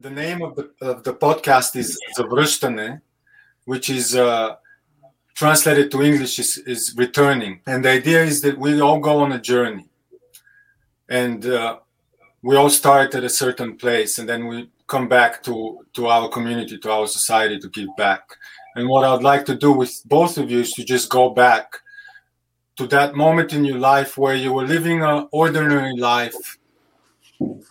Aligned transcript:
the 0.00 0.10
name 0.10 0.42
of 0.42 0.54
the, 0.54 0.70
of 0.80 1.02
the 1.02 1.14
podcast 1.14 1.74
is 1.76 1.98
Zavrashtane, 2.16 3.00
which 3.64 3.90
is 3.90 4.14
uh, 4.14 4.56
translated 5.34 5.90
to 5.90 6.02
English 6.02 6.38
is, 6.38 6.58
is 6.58 6.94
returning. 6.96 7.60
And 7.66 7.84
the 7.84 7.90
idea 7.90 8.22
is 8.22 8.40
that 8.42 8.58
we 8.58 8.80
all 8.80 9.00
go 9.00 9.18
on 9.20 9.32
a 9.32 9.40
journey. 9.40 9.86
And 11.08 11.44
uh, 11.46 11.78
we 12.42 12.56
all 12.56 12.70
start 12.70 13.14
at 13.14 13.24
a 13.24 13.28
certain 13.28 13.76
place 13.76 14.18
and 14.18 14.28
then 14.28 14.46
we 14.46 14.70
come 14.86 15.08
back 15.08 15.42
to, 15.44 15.84
to 15.94 16.06
our 16.06 16.28
community, 16.28 16.78
to 16.78 16.90
our 16.90 17.06
society 17.06 17.58
to 17.58 17.68
give 17.68 17.88
back. 17.96 18.22
And 18.76 18.88
what 18.88 19.04
I'd 19.04 19.22
like 19.22 19.44
to 19.46 19.54
do 19.54 19.72
with 19.72 20.02
both 20.04 20.38
of 20.38 20.50
you 20.50 20.60
is 20.60 20.72
to 20.72 20.84
just 20.84 21.10
go 21.10 21.30
back 21.30 21.78
to 22.76 22.86
that 22.88 23.16
moment 23.16 23.52
in 23.52 23.64
your 23.64 23.78
life 23.78 24.16
where 24.16 24.36
you 24.36 24.52
were 24.52 24.66
living 24.66 25.02
an 25.02 25.26
ordinary 25.32 25.96
life 25.96 26.57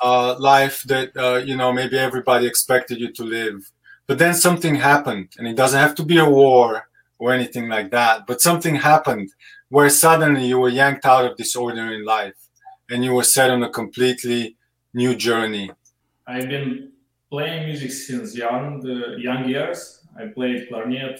uh, 0.01 0.35
life 0.39 0.83
that 0.83 1.15
uh, 1.17 1.41
you 1.43 1.55
know 1.55 1.71
maybe 1.73 1.97
everybody 1.97 2.45
expected 2.47 2.99
you 2.99 3.11
to 3.13 3.23
live. 3.23 3.71
But 4.07 4.19
then 4.19 4.33
something 4.33 4.75
happened 4.75 5.33
and 5.37 5.47
it 5.47 5.57
doesn't 5.57 5.79
have 5.79 5.95
to 5.95 6.03
be 6.03 6.17
a 6.17 6.29
war 6.29 6.87
or 7.19 7.33
anything 7.33 7.67
like 7.67 7.89
that 7.91 8.27
but 8.27 8.39
something 8.39 8.75
happened 8.75 9.29
where 9.69 9.89
suddenly 9.89 10.45
you 10.45 10.59
were 10.59 10.69
yanked 10.69 11.05
out 11.05 11.25
of 11.25 11.35
this 11.35 11.55
ordinary 11.55 12.01
life 12.05 12.35
and 12.89 13.03
you 13.03 13.11
were 13.13 13.23
set 13.23 13.49
on 13.49 13.63
a 13.63 13.69
completely 13.69 14.55
new 14.93 15.13
journey. 15.15 15.71
I've 16.25 16.47
been 16.47 16.91
playing 17.29 17.65
music 17.65 17.91
since 17.91 18.35
young 18.35 18.79
the 18.79 19.17
young 19.19 19.49
years. 19.49 20.05
I 20.17 20.27
played 20.27 20.69
clarinet 20.69 21.19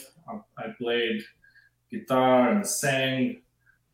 i 0.57 0.67
played 0.77 1.23
guitar 1.89 2.49
and 2.49 2.67
sang 2.67 3.41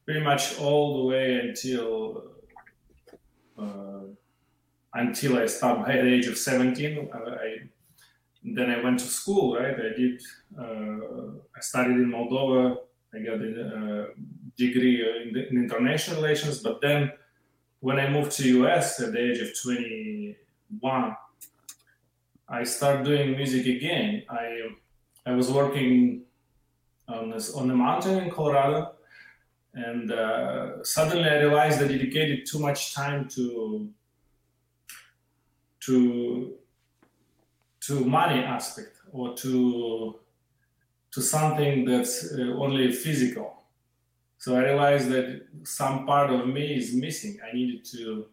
pretty 0.06 0.22
much 0.22 0.58
all 0.60 0.98
the 0.98 1.04
way 1.06 1.40
until 1.40 2.24
uh, 3.58 3.93
until 4.94 5.38
I 5.38 5.46
stopped 5.48 5.88
by 5.88 5.96
the 5.96 6.14
age 6.14 6.28
of 6.28 6.38
17. 6.38 7.10
Uh, 7.14 7.18
I, 7.18 7.58
then 8.44 8.70
I 8.70 8.84
went 8.84 9.00
to 9.00 9.06
school, 9.06 9.56
right? 9.58 9.76
I 9.76 9.98
did, 9.98 10.22
uh, 10.60 11.38
I 11.56 11.60
studied 11.60 11.98
in 11.98 12.12
Moldova. 12.12 12.78
I 13.14 13.20
got 13.20 13.42
a 13.42 14.08
degree 14.58 15.02
in, 15.02 15.38
in, 15.38 15.64
international 15.64 16.22
relations. 16.22 16.60
But 16.60 16.82
then 16.82 17.12
when 17.80 18.00
I 18.00 18.10
moved 18.10 18.32
to 18.34 18.48
US 18.60 19.00
at 19.00 19.14
the 19.14 19.20
age 19.20 19.40
of 19.40 19.50
21, 19.64 21.16
I 22.50 22.64
started 22.64 23.06
doing 23.06 23.32
music 23.32 23.66
again. 23.66 24.24
I, 24.30 24.70
I 25.26 25.32
was 25.32 25.50
working 25.52 26.24
on, 27.08 27.32
this, 27.32 27.54
on 27.54 27.68
the 27.68 27.76
mountain 27.76 28.24
in 28.24 28.30
Colorado. 28.30 28.94
And 29.74 30.12
uh, 30.12 30.84
suddenly 30.84 31.28
I 31.28 31.40
realized 31.40 31.82
I 31.82 31.88
dedicated 31.88 32.46
too 32.46 32.60
much 32.60 32.94
time 32.94 33.28
to 33.30 33.90
to 35.86 36.58
to 37.82 38.06
money 38.06 38.40
aspect 38.40 38.98
or 39.12 39.36
to 39.36 40.20
to 41.12 41.22
something 41.22 41.86
that's 41.86 42.34
uh, 42.34 42.42
only 42.58 42.92
physical. 42.92 43.64
So 44.40 44.56
I 44.56 44.64
realized 44.64 45.10
that 45.10 45.46
some 45.64 46.06
part 46.06 46.30
of 46.32 46.48
me 46.48 46.76
is 46.76 46.94
missing. 46.94 47.38
I 47.48 47.54
needed 47.56 47.86
to 47.86 48.26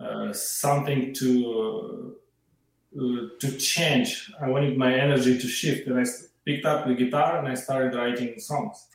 uh, 0.00 0.32
something 0.32 1.12
to 1.14 2.16
uh, 2.96 3.20
to 3.40 3.58
change. 3.58 4.32
I 4.40 4.48
wanted 4.48 4.78
my 4.78 4.94
energy 4.94 5.38
to 5.38 5.48
shift, 5.48 5.86
and 5.88 5.98
I 5.98 6.04
picked 6.44 6.66
up 6.66 6.86
the 6.86 6.94
guitar 6.94 7.38
and 7.38 7.48
I 7.48 7.54
started 7.54 7.94
writing 7.94 8.38
songs. 8.38 8.88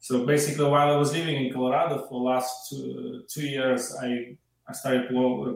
So 0.00 0.26
basically, 0.26 0.66
while 0.66 0.92
I 0.92 0.96
was 0.96 1.12
living 1.12 1.46
in 1.46 1.52
Colorado 1.52 2.06
for 2.06 2.20
the 2.20 2.26
last 2.32 2.68
two, 2.68 3.22
two 3.28 3.46
years, 3.46 3.96
I 4.00 4.36
I 4.68 4.72
started 4.72 5.08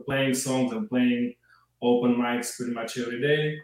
playing 0.06 0.34
songs 0.34 0.72
and 0.72 0.88
playing 0.88 1.34
open 1.80 2.16
mics 2.16 2.56
pretty 2.56 2.72
much 2.72 2.98
every 2.98 3.20
day. 3.20 3.60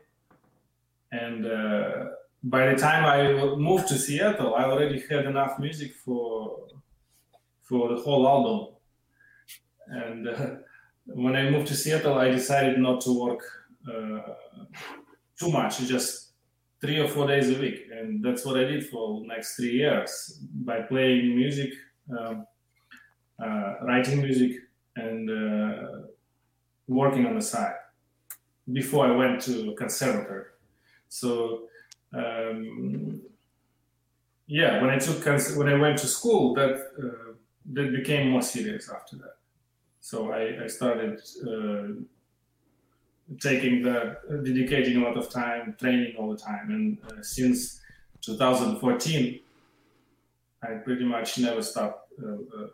And 1.13 1.47
uh, 1.47 2.05
by 2.43 2.67
the 2.67 2.77
time 2.77 3.05
I 3.05 3.57
moved 3.57 3.89
to 3.89 3.99
Seattle, 3.99 4.55
I 4.55 4.65
already 4.65 5.03
had 5.09 5.27
enough 5.27 5.59
music 5.59 5.95
for 5.95 6.67
for 7.63 7.89
the 7.95 8.01
whole 8.01 8.29
album. 8.29 8.75
And 9.87 10.29
uh, 10.29 10.51
when 11.07 11.37
I 11.37 11.49
moved 11.51 11.69
to 11.69 11.75
Seattle, 11.75 12.19
I 12.19 12.29
decided 12.29 12.79
not 12.79 13.01
to 13.03 13.19
work 13.19 13.43
uh, 13.89 14.35
too 15.39 15.51
much, 15.51 15.79
just 15.79 16.33
three 16.81 16.99
or 16.99 17.09
four 17.09 17.27
days 17.27 17.49
a 17.51 17.59
week, 17.59 17.87
and 17.91 18.23
that's 18.23 18.45
what 18.45 18.59
I 18.59 18.65
did 18.65 18.87
for 18.89 19.21
the 19.21 19.27
next 19.27 19.57
three 19.57 19.73
years 19.73 20.39
by 20.53 20.83
playing 20.83 21.35
music, 21.35 21.73
um, 22.19 22.47
uh, 23.43 23.75
writing 23.83 24.21
music, 24.21 24.53
and 24.97 25.31
uh, 25.31 26.03
working 26.87 27.25
on 27.25 27.37
the 27.37 27.43
side 27.43 27.77
before 28.73 29.07
I 29.07 29.17
went 29.17 29.43
to 29.43 29.75
conservatory. 29.75 30.47
So 31.09 31.69
um, 32.13 33.23
yeah, 34.47 34.81
when 34.81 34.91
I 34.91 34.99
took 34.99 35.25
when 35.57 35.69
I 35.69 35.75
went 35.75 35.99
to 35.99 36.07
school, 36.07 36.55
that 36.55 36.75
uh, 36.99 37.33
that 37.73 37.93
became 37.93 38.31
more 38.31 38.43
serious 38.43 38.91
after 38.91 39.17
that. 39.17 39.37
So 40.01 40.33
I, 40.33 40.65
I 40.65 40.67
started 40.67 41.21
uh, 41.47 42.03
taking 43.41 43.83
that, 43.83 44.19
dedicating 44.45 44.99
a 44.99 45.01
lot 45.01 45.17
of 45.17 45.31
time, 45.31 45.77
training 45.81 46.15
all 46.19 46.31
the 46.31 46.37
time, 46.37 46.71
and 46.71 46.99
uh, 47.07 47.23
since 47.23 47.81
2014, 48.21 49.41
I 50.63 50.75
pretty 50.75 51.05
much 51.05 51.39
never 51.39 51.63
stopped 51.63 52.13
uh, 52.23 52.33
uh, 52.33 52.67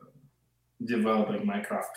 developing 0.85 1.47
my 1.47 1.61
craft 1.61 1.97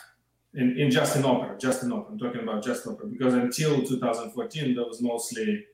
in, 0.56 0.78
in 0.78 0.92
just 0.92 1.16
in 1.16 1.26
opera, 1.26 1.58
just 1.58 1.84
in 1.84 1.92
opera. 1.92 2.12
I'm 2.12 2.20
talking 2.20 2.42
about 2.42 2.64
just 2.64 2.86
opera 2.88 3.08
because 3.08 3.34
until 3.34 3.84
2014 3.84 4.76
there 4.76 4.86
was 4.86 5.02
mostly 5.02 5.66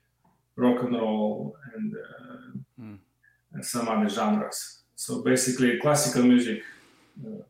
rock 0.56 0.84
and 0.84 0.94
roll 0.94 1.56
and, 1.76 1.96
uh, 1.96 2.82
mm. 2.82 2.98
and 3.54 3.66
some 3.66 3.88
other 3.88 4.10
genres. 4.10 4.80
So 4.96 5.22
basically, 5.22 5.80
classical 5.80 6.24
music 6.24 6.62
uh, 7.26 7.44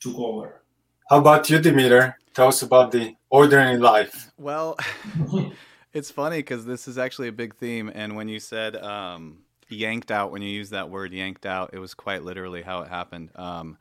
took 0.00 0.18
over. 0.18 0.60
How 1.08 1.18
about 1.18 1.48
you, 1.50 1.58
Dimitar? 1.58 2.14
Tell 2.34 2.48
us 2.48 2.62
about 2.62 2.90
the 2.90 3.14
ordinary 3.30 3.78
life. 3.78 4.32
Well, 4.38 4.76
it's 5.92 6.10
funny 6.10 6.38
because 6.38 6.64
this 6.64 6.88
is 6.88 6.98
actually 6.98 7.28
a 7.28 7.32
big 7.32 7.54
theme, 7.54 7.92
and 7.94 8.16
when 8.16 8.26
you 8.26 8.40
said 8.40 8.74
um, 8.76 9.38
yanked 9.68 10.10
out, 10.10 10.32
when 10.32 10.42
you 10.42 10.48
use 10.48 10.70
that 10.70 10.90
word 10.90 11.12
yanked 11.12 11.46
out, 11.46 11.70
it 11.72 11.78
was 11.78 11.94
quite 11.94 12.24
literally 12.24 12.62
how 12.62 12.80
it 12.82 12.88
happened. 12.88 13.30
Um, 13.36 13.76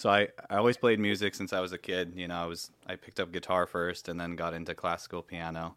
so 0.00 0.08
I, 0.08 0.28
I 0.48 0.56
always 0.56 0.78
played 0.78 0.98
music 0.98 1.34
since 1.34 1.52
I 1.52 1.60
was 1.60 1.74
a 1.74 1.78
kid. 1.78 2.14
You 2.16 2.26
know, 2.26 2.36
I 2.36 2.46
was 2.46 2.70
I 2.86 2.96
picked 2.96 3.20
up 3.20 3.32
guitar 3.32 3.66
first 3.66 4.08
and 4.08 4.18
then 4.18 4.34
got 4.34 4.54
into 4.54 4.74
classical 4.74 5.20
piano, 5.22 5.76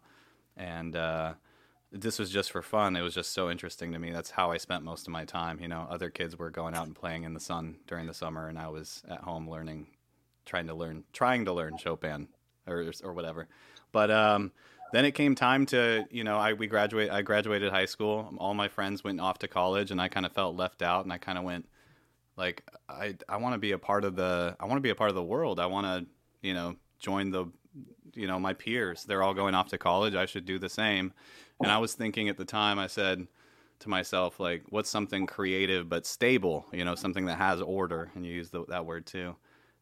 and 0.56 0.96
uh, 0.96 1.34
this 1.92 2.18
was 2.18 2.30
just 2.30 2.50
for 2.50 2.62
fun. 2.62 2.96
It 2.96 3.02
was 3.02 3.12
just 3.12 3.32
so 3.32 3.50
interesting 3.50 3.92
to 3.92 3.98
me. 3.98 4.12
That's 4.12 4.30
how 4.30 4.50
I 4.50 4.56
spent 4.56 4.82
most 4.82 5.06
of 5.06 5.12
my 5.12 5.26
time. 5.26 5.60
You 5.60 5.68
know, 5.68 5.86
other 5.90 6.08
kids 6.08 6.38
were 6.38 6.48
going 6.48 6.74
out 6.74 6.86
and 6.86 6.96
playing 6.96 7.24
in 7.24 7.34
the 7.34 7.40
sun 7.40 7.76
during 7.86 8.06
the 8.06 8.14
summer, 8.14 8.48
and 8.48 8.58
I 8.58 8.68
was 8.68 9.02
at 9.10 9.20
home 9.20 9.46
learning, 9.46 9.88
trying 10.46 10.68
to 10.68 10.74
learn, 10.74 11.04
trying 11.12 11.44
to 11.44 11.52
learn 11.52 11.76
Chopin 11.76 12.28
or 12.66 12.90
or 13.02 13.12
whatever. 13.12 13.46
But 13.92 14.10
um, 14.10 14.52
then 14.94 15.04
it 15.04 15.12
came 15.12 15.34
time 15.34 15.66
to 15.66 16.06
you 16.10 16.24
know 16.24 16.38
I 16.38 16.54
we 16.54 16.66
graduate 16.66 17.10
I 17.10 17.20
graduated 17.20 17.72
high 17.72 17.84
school. 17.84 18.32
All 18.38 18.54
my 18.54 18.68
friends 18.68 19.04
went 19.04 19.20
off 19.20 19.38
to 19.40 19.48
college, 19.48 19.90
and 19.90 20.00
I 20.00 20.08
kind 20.08 20.24
of 20.24 20.32
felt 20.32 20.56
left 20.56 20.80
out, 20.80 21.04
and 21.04 21.12
I 21.12 21.18
kind 21.18 21.36
of 21.36 21.44
went 21.44 21.68
like 22.36 22.62
I 22.88 23.16
I 23.28 23.36
want 23.36 23.54
to 23.54 23.58
be 23.58 23.72
a 23.72 23.78
part 23.78 24.04
of 24.04 24.16
the 24.16 24.56
I 24.58 24.66
want 24.66 24.76
to 24.76 24.82
be 24.82 24.90
a 24.90 24.94
part 24.94 25.10
of 25.10 25.16
the 25.16 25.22
world. 25.22 25.60
I 25.60 25.66
want 25.66 25.86
to 25.86 26.06
you 26.46 26.54
know 26.54 26.76
join 26.98 27.30
the 27.30 27.46
you 28.14 28.26
know 28.26 28.38
my 28.38 28.54
peers. 28.54 29.04
They're 29.04 29.22
all 29.22 29.34
going 29.34 29.54
off 29.54 29.68
to 29.70 29.78
college. 29.78 30.14
I 30.14 30.26
should 30.26 30.44
do 30.44 30.58
the 30.58 30.68
same. 30.68 31.12
And 31.60 31.70
I 31.70 31.78
was 31.78 31.94
thinking 31.94 32.28
at 32.28 32.36
the 32.36 32.44
time. 32.44 32.78
I 32.78 32.86
said 32.86 33.26
to 33.80 33.88
myself 33.88 34.40
like, 34.40 34.64
what's 34.70 34.90
something 34.90 35.26
creative 35.26 35.88
but 35.88 36.06
stable? 36.06 36.66
You 36.72 36.84
know, 36.84 36.94
something 36.94 37.26
that 37.26 37.38
has 37.38 37.60
order. 37.60 38.10
And 38.14 38.26
you 38.26 38.32
use 38.32 38.50
the, 38.50 38.64
that 38.68 38.86
word 38.86 39.06
too. 39.06 39.36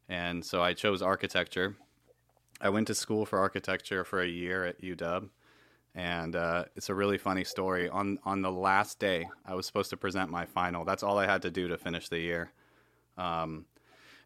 And 0.08 0.44
so 0.44 0.62
I 0.62 0.74
chose 0.74 1.00
architecture. 1.00 1.76
I 2.60 2.68
went 2.68 2.86
to 2.88 2.94
school 2.94 3.24
for 3.24 3.38
architecture 3.38 4.04
for 4.04 4.20
a 4.20 4.26
year 4.26 4.64
at 4.64 4.82
UW 4.82 5.28
and 5.94 6.36
uh, 6.36 6.64
it's 6.74 6.88
a 6.88 6.94
really 6.94 7.18
funny 7.18 7.44
story. 7.44 7.88
On 7.88 8.18
on 8.24 8.42
the 8.42 8.50
last 8.50 8.98
day, 8.98 9.28
I 9.44 9.54
was 9.54 9.66
supposed 9.66 9.90
to 9.90 9.96
present 9.96 10.30
my 10.30 10.46
final. 10.46 10.84
That's 10.84 11.02
all 11.02 11.18
I 11.18 11.26
had 11.26 11.42
to 11.42 11.50
do 11.50 11.68
to 11.68 11.76
finish 11.76 12.08
the 12.08 12.18
year, 12.18 12.52
um, 13.18 13.66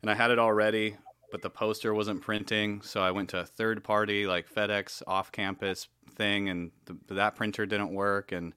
and 0.02 0.10
I 0.10 0.14
had 0.14 0.30
it 0.30 0.38
all 0.38 0.52
ready, 0.52 0.96
but 1.32 1.42
the 1.42 1.50
poster 1.50 1.92
wasn't 1.92 2.22
printing. 2.22 2.82
So 2.82 3.00
I 3.00 3.10
went 3.10 3.30
to 3.30 3.40
a 3.40 3.46
third 3.46 3.82
party 3.82 4.26
like 4.26 4.52
FedEx 4.52 5.02
off 5.06 5.32
campus 5.32 5.88
thing, 6.14 6.48
and 6.48 6.70
that 7.08 7.34
printer 7.34 7.66
didn't 7.66 7.92
work. 7.92 8.32
And 8.32 8.54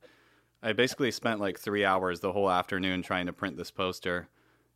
I 0.62 0.74
basically 0.74 1.12
spent 1.12 1.40
like 1.40 1.60
three 1.60 1.86
hours 1.86 2.20
the 2.20 2.32
whole 2.32 2.50
afternoon 2.50 3.02
trying 3.02 3.26
to 3.26 3.34
print 3.34 3.58
this 3.58 3.72
poster, 3.72 4.28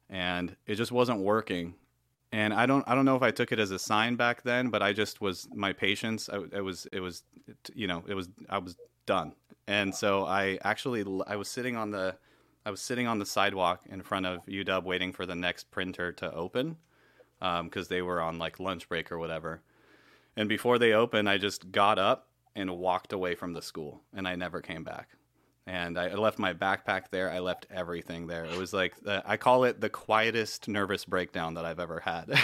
and 0.09 0.55
it 0.65 0.75
just 0.75 0.91
wasn't 0.91 1.19
working 1.19 1.75
and 2.33 2.51
I 2.51 2.65
don't 2.65 2.83
I 2.87 2.95
don't 2.95 3.05
know 3.05 3.15
if 3.15 3.21
I 3.21 3.29
took 3.29 3.51
it 3.51 3.59
as 3.59 3.69
a 3.69 3.77
sign 3.77 4.15
back 4.15 4.41
then, 4.41 4.69
but 4.69 4.81
I 4.81 4.91
just 4.91 5.21
was 5.21 5.47
my 5.53 5.71
patience. 5.71 6.29
I, 6.29 6.39
it 6.51 6.63
was 6.63 6.87
it 6.91 6.99
was 6.99 7.23
you 7.75 7.85
know 7.85 8.03
it 8.07 8.15
was 8.15 8.27
I 8.49 8.57
was 8.57 8.75
done, 9.05 9.33
and 9.67 9.93
so 9.93 10.25
I 10.25 10.57
actually 10.63 11.05
I 11.27 11.35
was 11.35 11.47
sitting 11.47 11.75
on 11.75 11.91
the 11.91 12.15
I 12.65 12.71
was 12.71 12.81
sitting 12.81 13.05
on 13.05 13.19
the 13.19 13.25
sidewalk 13.25 13.83
in 13.87 14.01
front 14.01 14.25
of 14.25 14.43
UW 14.47 14.83
waiting 14.83 15.13
for 15.13 15.27
the 15.27 15.35
next 15.35 15.69
printer 15.69 16.11
to 16.13 16.33
open 16.33 16.77
because 17.39 17.85
um, 17.85 17.87
they 17.89 18.01
were 18.01 18.19
on 18.19 18.39
like 18.39 18.59
lunch 18.59 18.89
break 18.89 19.11
or 19.11 19.19
whatever. 19.19 19.61
And 20.35 20.49
before 20.49 20.79
they 20.79 20.93
opened, 20.93 21.29
I 21.29 21.37
just 21.37 21.71
got 21.71 21.99
up 21.99 22.29
and 22.55 22.79
walked 22.79 23.13
away 23.13 23.35
from 23.35 23.53
the 23.53 23.61
school, 23.61 24.01
and 24.11 24.27
I 24.27 24.35
never 24.35 24.59
came 24.59 24.83
back. 24.83 25.09
And 25.65 25.97
I 25.97 26.13
left 26.15 26.39
my 26.39 26.53
backpack 26.53 27.03
there. 27.09 27.31
I 27.31 27.39
left 27.39 27.67
everything 27.71 28.27
there. 28.27 28.43
It 28.43 28.57
was 28.57 28.73
like 28.73 28.99
the, 29.01 29.23
I 29.25 29.37
call 29.37 29.63
it 29.63 29.79
the 29.79 29.89
quietest 29.89 30.67
nervous 30.67 31.05
breakdown 31.05 31.53
that 31.53 31.63
I've 31.63 31.79
ever 31.79 32.01
had. 32.01 32.33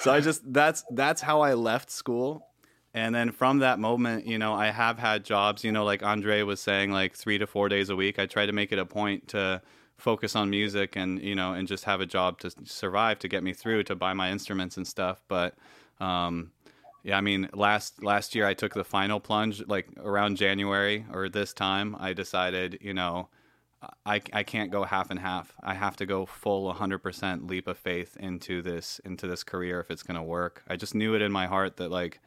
so 0.00 0.12
I 0.12 0.20
just 0.20 0.52
that's 0.52 0.82
that's 0.90 1.20
how 1.20 1.42
I 1.42 1.54
left 1.54 1.90
school. 1.90 2.48
And 2.94 3.14
then 3.14 3.30
from 3.30 3.60
that 3.60 3.78
moment, 3.78 4.26
you 4.26 4.38
know, 4.38 4.52
I 4.52 4.66
have 4.66 4.98
had 4.98 5.24
jobs, 5.24 5.64
you 5.64 5.72
know, 5.72 5.84
like 5.84 6.02
Andre 6.02 6.42
was 6.42 6.60
saying, 6.60 6.90
like 6.90 7.14
three 7.14 7.38
to 7.38 7.46
four 7.46 7.68
days 7.68 7.88
a 7.88 7.96
week. 7.96 8.18
I 8.18 8.26
try 8.26 8.44
to 8.44 8.52
make 8.52 8.70
it 8.70 8.78
a 8.78 8.84
point 8.84 9.28
to 9.28 9.62
focus 9.96 10.36
on 10.36 10.50
music 10.50 10.94
and, 10.96 11.22
you 11.22 11.34
know, 11.34 11.54
and 11.54 11.66
just 11.66 11.84
have 11.84 12.02
a 12.02 12.06
job 12.06 12.38
to 12.40 12.50
survive, 12.64 13.18
to 13.20 13.28
get 13.28 13.42
me 13.42 13.54
through, 13.54 13.84
to 13.84 13.94
buy 13.94 14.12
my 14.12 14.30
instruments 14.30 14.76
and 14.76 14.86
stuff. 14.86 15.22
But, 15.26 15.54
um, 16.00 16.50
yeah, 17.02 17.18
I 17.18 17.20
mean, 17.20 17.48
last 17.52 18.02
last 18.02 18.34
year 18.34 18.46
I 18.46 18.54
took 18.54 18.74
the 18.74 18.84
final 18.84 19.20
plunge, 19.20 19.62
like 19.66 19.88
around 19.98 20.36
January 20.36 21.04
or 21.12 21.28
this 21.28 21.52
time. 21.52 21.96
I 21.98 22.12
decided, 22.12 22.78
you 22.80 22.94
know, 22.94 23.28
I, 24.06 24.20
I 24.32 24.42
can't 24.44 24.70
go 24.70 24.84
half 24.84 25.10
and 25.10 25.18
half. 25.18 25.54
I 25.62 25.74
have 25.74 25.96
to 25.96 26.06
go 26.06 26.26
full 26.26 26.72
100% 26.72 27.48
leap 27.48 27.66
of 27.66 27.76
faith 27.76 28.16
into 28.20 28.62
this 28.62 29.00
into 29.04 29.26
this 29.26 29.42
career 29.42 29.80
if 29.80 29.90
it's 29.90 30.04
going 30.04 30.16
to 30.16 30.22
work. 30.22 30.62
I 30.68 30.76
just 30.76 30.94
knew 30.94 31.14
it 31.14 31.22
in 31.22 31.32
my 31.32 31.46
heart 31.46 31.76
that 31.78 31.90
like 31.90 32.20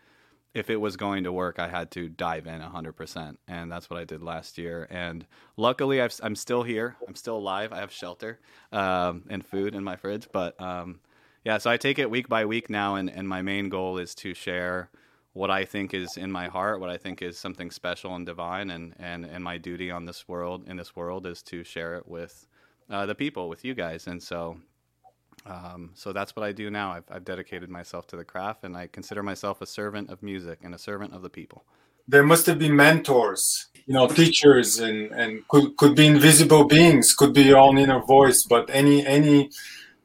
if 0.53 0.69
it 0.69 0.77
was 0.77 0.95
going 0.95 1.25
to 1.25 1.33
work, 1.33 1.59
I 1.59 1.67
had 1.67 1.91
to 1.91 2.07
dive 2.07 2.47
in 2.47 2.61
100%. 2.61 3.35
And 3.47 3.69
that's 3.69 3.89
what 3.89 3.99
I 3.99 4.05
did 4.05 4.23
last 4.23 4.57
year. 4.57 4.87
And 4.89 5.25
luckily, 5.57 6.01
i 6.01 6.09
am 6.23 6.35
still 6.35 6.63
here. 6.63 6.95
I'm 7.05 7.15
still 7.15 7.37
alive. 7.37 7.73
I 7.73 7.79
have 7.81 7.91
shelter 7.91 8.39
um, 8.71 9.23
and 9.29 9.45
food 9.45 9.75
in 9.75 9.83
my 9.83 9.97
fridge. 9.97 10.29
But 10.31 10.59
um, 10.61 11.01
yeah, 11.45 11.59
so 11.59 11.69
I 11.69 11.77
take 11.77 11.99
it 11.99 12.09
week 12.09 12.27
by 12.27 12.43
week 12.45 12.69
now. 12.69 12.95
And, 12.95 13.09
and 13.09 13.29
my 13.29 13.41
main 13.41 13.69
goal 13.69 13.97
is 13.99 14.15
to 14.15 14.33
share 14.33 14.89
what 15.33 15.51
I 15.51 15.65
think 15.65 15.93
is 15.93 16.17
in 16.17 16.31
my 16.31 16.47
heart, 16.47 16.79
what 16.79 16.89
I 16.89 16.97
think 16.97 17.21
is 17.21 17.37
something 17.37 17.69
special 17.69 18.15
and 18.15 18.25
divine, 18.25 18.69
and 18.69 18.95
and 18.99 19.25
and 19.25 19.43
my 19.43 19.57
duty 19.57 19.91
on 19.91 20.05
this 20.05 20.27
world 20.27 20.63
in 20.67 20.77
this 20.77 20.95
world 20.95 21.27
is 21.27 21.41
to 21.43 21.63
share 21.63 21.95
it 21.95 22.07
with 22.07 22.47
uh, 22.89 23.05
the 23.05 23.15
people, 23.15 23.49
with 23.49 23.63
you 23.63 23.73
guys, 23.73 24.07
and 24.07 24.21
so. 24.21 24.57
Um, 25.45 25.91
so 25.93 26.11
that's 26.13 26.35
what 26.35 26.43
I 26.43 26.53
do 26.53 26.71
now. 26.71 26.93
I've, 26.93 27.03
I've 27.11 27.25
dedicated 27.25 27.69
myself 27.69 28.07
to 28.07 28.15
the 28.15 28.23
craft, 28.23 28.63
and 28.63 28.75
I 28.75 28.87
consider 28.87 29.21
myself 29.21 29.61
a 29.61 29.67
servant 29.67 30.09
of 30.09 30.23
music 30.23 30.59
and 30.63 30.73
a 30.73 30.77
servant 30.79 31.13
of 31.13 31.21
the 31.21 31.29
people. 31.29 31.65
There 32.07 32.23
must 32.23 32.47
have 32.47 32.57
been 32.57 32.75
mentors, 32.75 33.67
you 33.85 33.93
know, 33.93 34.07
teachers, 34.07 34.79
and 34.79 35.11
and 35.11 35.47
could 35.49 35.75
could 35.75 35.93
be 35.95 36.07
invisible 36.07 36.63
beings, 36.63 37.13
could 37.13 37.33
be 37.33 37.43
your 37.43 37.59
own 37.59 37.77
inner 37.77 37.99
voice, 37.99 38.43
but 38.43 38.69
any 38.71 39.05
any 39.05 39.49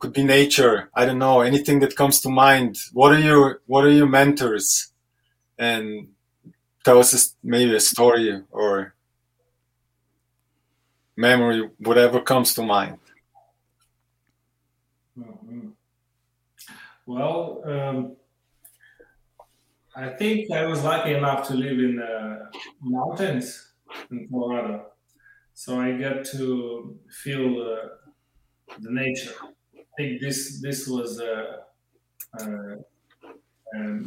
could 0.00 0.12
be 0.12 0.24
nature. 0.24 0.90
I 0.94 1.06
don't 1.06 1.18
know 1.18 1.40
anything 1.40 1.80
that 1.80 1.94
comes 1.94 2.20
to 2.22 2.28
mind. 2.28 2.76
What 2.92 3.12
are 3.12 3.20
your 3.20 3.60
what 3.66 3.84
are 3.84 3.92
your 3.92 4.08
mentors? 4.08 4.90
and 5.60 6.08
tell 6.84 6.98
us 6.98 7.36
maybe 7.44 7.76
a 7.76 7.80
story 7.80 8.42
or 8.50 8.94
memory, 11.16 11.68
whatever 11.78 12.20
comes 12.20 12.54
to 12.54 12.62
mind. 12.62 12.98
Mm-hmm. 15.16 15.68
Well, 17.04 17.62
um, 17.66 18.16
I 19.94 20.08
think 20.08 20.50
I 20.50 20.64
was 20.64 20.82
lucky 20.82 21.12
enough 21.12 21.46
to 21.48 21.54
live 21.54 21.78
in 21.78 21.96
the 21.96 22.50
mountains 22.80 23.72
in 24.10 24.28
Colorado, 24.28 24.86
so 25.52 25.78
I 25.78 25.92
get 25.92 26.24
to 26.32 26.98
feel 27.22 27.48
uh, 27.60 28.74
the 28.78 28.90
nature. 28.90 29.34
Think 30.00 30.18
this 30.22 30.62
this 30.62 30.88
was 30.88 31.20
a, 31.20 31.34
a, 32.40 32.46
a 33.74 34.02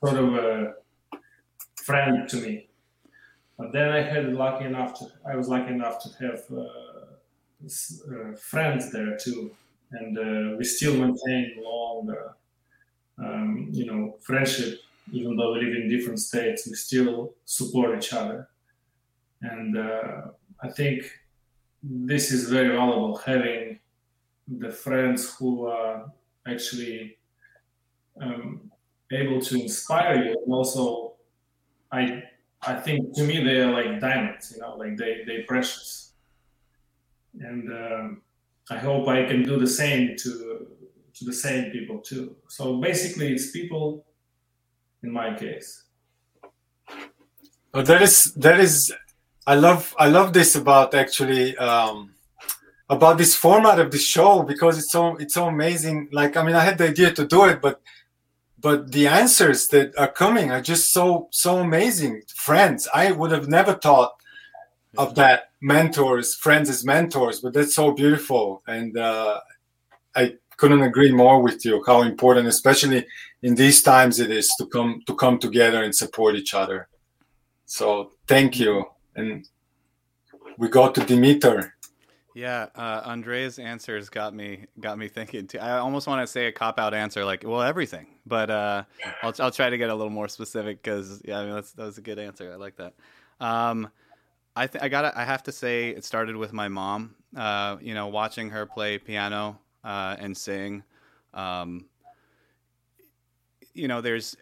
sort 0.00 0.16
of 0.24 0.34
a 0.34 0.74
friend 1.76 2.26
to 2.30 2.36
me. 2.36 2.70
But 3.58 3.74
then 3.74 3.90
I 3.90 4.00
had 4.00 4.32
lucky 4.32 4.64
enough 4.64 4.98
to 4.98 5.04
I 5.30 5.36
was 5.36 5.48
lucky 5.48 5.70
enough 5.74 6.02
to 6.02 6.08
have 6.24 6.40
uh, 6.50 7.10
uh, 8.12 8.36
friends 8.52 8.90
there 8.90 9.18
too, 9.18 9.50
and 9.92 10.12
uh, 10.18 10.56
we 10.56 10.64
still 10.64 10.96
maintain 10.96 11.62
long, 11.62 12.08
uh, 12.18 13.22
um, 13.22 13.68
you 13.70 13.84
know, 13.84 14.16
friendship. 14.22 14.80
Even 15.12 15.36
though 15.36 15.52
we 15.52 15.60
live 15.60 15.74
in 15.76 15.90
different 15.90 16.20
states, 16.20 16.66
we 16.66 16.74
still 16.74 17.34
support 17.44 17.98
each 17.98 18.14
other, 18.14 18.48
and 19.42 19.76
uh, 19.76 20.22
I 20.62 20.70
think 20.70 21.04
this 21.82 22.32
is 22.32 22.48
very 22.48 22.74
valuable 22.74 23.18
having 23.18 23.80
the 24.46 24.70
friends 24.70 25.34
who 25.36 25.66
are 25.66 26.06
actually 26.46 27.16
um, 28.20 28.70
able 29.12 29.40
to 29.40 29.60
inspire 29.60 30.24
you 30.24 30.36
and 30.44 30.52
also 30.52 31.14
I 31.92 32.22
I 32.66 32.74
think 32.74 33.14
to 33.16 33.22
me 33.24 33.42
they 33.44 33.60
are 33.60 33.70
like 33.70 34.00
diamonds, 34.00 34.52
you 34.54 34.60
know, 34.60 34.76
like 34.76 34.96
they 34.96 35.22
they 35.26 35.42
precious, 35.42 36.14
and 37.38 37.70
um, 37.70 38.22
I 38.70 38.78
hope 38.78 39.06
I 39.08 39.24
can 39.26 39.42
do 39.42 39.58
the 39.58 39.66
same 39.66 40.16
to 40.16 40.66
to 41.14 41.24
the 41.24 41.32
same 41.32 41.70
people 41.70 41.98
too. 41.98 42.36
So 42.48 42.80
basically, 42.80 43.32
it's 43.32 43.50
people. 43.50 44.06
In 45.02 45.12
my 45.12 45.34
case. 45.36 45.84
Oh, 47.74 47.82
that 47.82 48.00
is 48.00 48.32
that 48.36 48.58
is. 48.58 48.90
I 49.46 49.54
love 49.54 49.94
I 49.98 50.08
love 50.08 50.32
this 50.32 50.56
about 50.56 50.94
actually 50.94 51.54
um, 51.58 52.13
about 52.88 53.18
this 53.18 53.34
format 53.34 53.80
of 53.80 53.90
the 53.90 53.98
show 53.98 54.42
because 54.42 54.78
it's 54.78 54.92
so 54.92 55.16
it's 55.16 55.34
so 55.34 55.48
amazing. 55.48 56.08
Like 56.12 56.36
I 56.36 56.44
mean, 56.44 56.54
I 56.54 56.64
had 56.64 56.78
the 56.78 56.88
idea 56.88 57.12
to 57.12 57.26
do 57.26 57.44
it, 57.44 57.60
but 57.60 57.80
but 58.60 58.92
the 58.92 59.06
answers 59.06 59.68
that 59.68 59.96
are 59.98 60.10
coming 60.10 60.50
are 60.50 60.60
just 60.60 60.92
so 60.92 61.28
so 61.30 61.58
amazing. 61.58 62.22
Friends. 62.34 62.88
I 62.94 63.12
would 63.12 63.30
have 63.30 63.48
never 63.48 63.74
thought 63.74 64.12
of 64.96 65.14
that 65.16 65.50
mentors 65.60 66.36
friends 66.36 66.70
as 66.70 66.84
mentors 66.84 67.40
but 67.40 67.52
that's 67.54 67.74
so 67.74 67.92
beautiful. 67.92 68.62
And 68.66 68.96
uh, 68.96 69.40
i 70.14 70.34
couldn't 70.56 70.82
agree 70.82 71.10
more 71.10 71.42
with 71.42 71.64
you 71.64 71.82
how 71.84 72.02
important 72.02 72.46
especially 72.46 73.04
in 73.42 73.56
these 73.56 73.82
times 73.82 74.20
it 74.20 74.30
is 74.30 74.48
to 74.56 74.66
come 74.66 75.02
to 75.06 75.14
come 75.14 75.38
together 75.38 75.82
and 75.82 75.94
support 75.94 76.36
each 76.36 76.54
other. 76.54 76.88
So 77.66 78.12
thank 78.28 78.60
you. 78.60 78.84
And 79.16 79.46
we 80.58 80.68
go 80.68 80.90
to 80.90 81.00
Dimitar 81.00 81.72
yeah, 82.34 82.66
uh, 82.74 83.00
Andrea's 83.04 83.60
answers 83.60 84.08
got 84.08 84.34
me 84.34 84.66
got 84.80 84.98
me 84.98 85.06
thinking 85.06 85.46
too. 85.46 85.60
I 85.60 85.78
almost 85.78 86.08
want 86.08 86.20
to 86.20 86.26
say 86.26 86.46
a 86.46 86.52
cop 86.52 86.80
out 86.80 86.92
answer, 86.92 87.24
like 87.24 87.44
well 87.46 87.62
everything, 87.62 88.08
but 88.26 88.50
uh, 88.50 88.82
I'll 89.22 89.32
I'll 89.38 89.52
try 89.52 89.70
to 89.70 89.78
get 89.78 89.88
a 89.88 89.94
little 89.94 90.10
more 90.10 90.26
specific 90.26 90.82
because 90.82 91.22
yeah, 91.24 91.38
I 91.38 91.44
mean 91.44 91.54
that's 91.54 91.72
that 91.72 91.84
was 91.84 91.96
a 91.96 92.02
good 92.02 92.18
answer. 92.18 92.52
I 92.52 92.56
like 92.56 92.76
that. 92.76 92.94
Um, 93.38 93.88
I 94.56 94.66
th- 94.66 94.82
I 94.82 94.88
got 94.88 95.16
I 95.16 95.24
have 95.24 95.44
to 95.44 95.52
say 95.52 95.90
it 95.90 96.04
started 96.04 96.34
with 96.34 96.52
my 96.52 96.66
mom. 96.66 97.14
Uh, 97.36 97.76
you 97.80 97.94
know, 97.94 98.08
watching 98.08 98.50
her 98.50 98.66
play 98.66 98.98
piano 98.98 99.60
uh, 99.84 100.16
and 100.18 100.36
sing. 100.36 100.82
Um, 101.34 101.86
you 103.74 103.86
know, 103.86 104.00
there's 104.00 104.36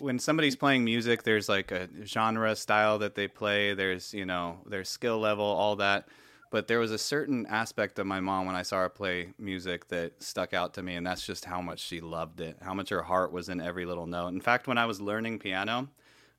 when 0.00 0.18
somebody's 0.18 0.56
playing 0.56 0.82
music, 0.82 1.24
there's 1.24 1.48
like 1.48 1.72
a 1.72 1.90
genre 2.06 2.56
style 2.56 2.98
that 3.00 3.14
they 3.14 3.28
play. 3.28 3.74
There's 3.74 4.14
you 4.14 4.24
know, 4.24 4.60
their 4.64 4.84
skill 4.84 5.18
level, 5.18 5.44
all 5.44 5.76
that 5.76 6.08
but 6.50 6.68
there 6.68 6.78
was 6.78 6.90
a 6.90 6.98
certain 6.98 7.46
aspect 7.46 7.98
of 7.98 8.06
my 8.06 8.20
mom 8.20 8.46
when 8.46 8.56
I 8.56 8.62
saw 8.62 8.78
her 8.78 8.88
play 8.88 9.30
music 9.38 9.88
that 9.88 10.22
stuck 10.22 10.54
out 10.54 10.74
to 10.74 10.82
me, 10.82 10.94
and 10.94 11.06
that's 11.06 11.26
just 11.26 11.44
how 11.44 11.60
much 11.60 11.80
she 11.80 12.00
loved 12.00 12.40
it, 12.40 12.56
how 12.62 12.74
much 12.74 12.88
her 12.88 13.02
heart 13.02 13.32
was 13.32 13.48
in 13.48 13.60
every 13.60 13.84
little 13.84 14.06
note. 14.06 14.28
In 14.28 14.40
fact, 14.40 14.66
when 14.66 14.78
I 14.78 14.86
was 14.86 15.00
learning 15.00 15.38
piano, 15.38 15.88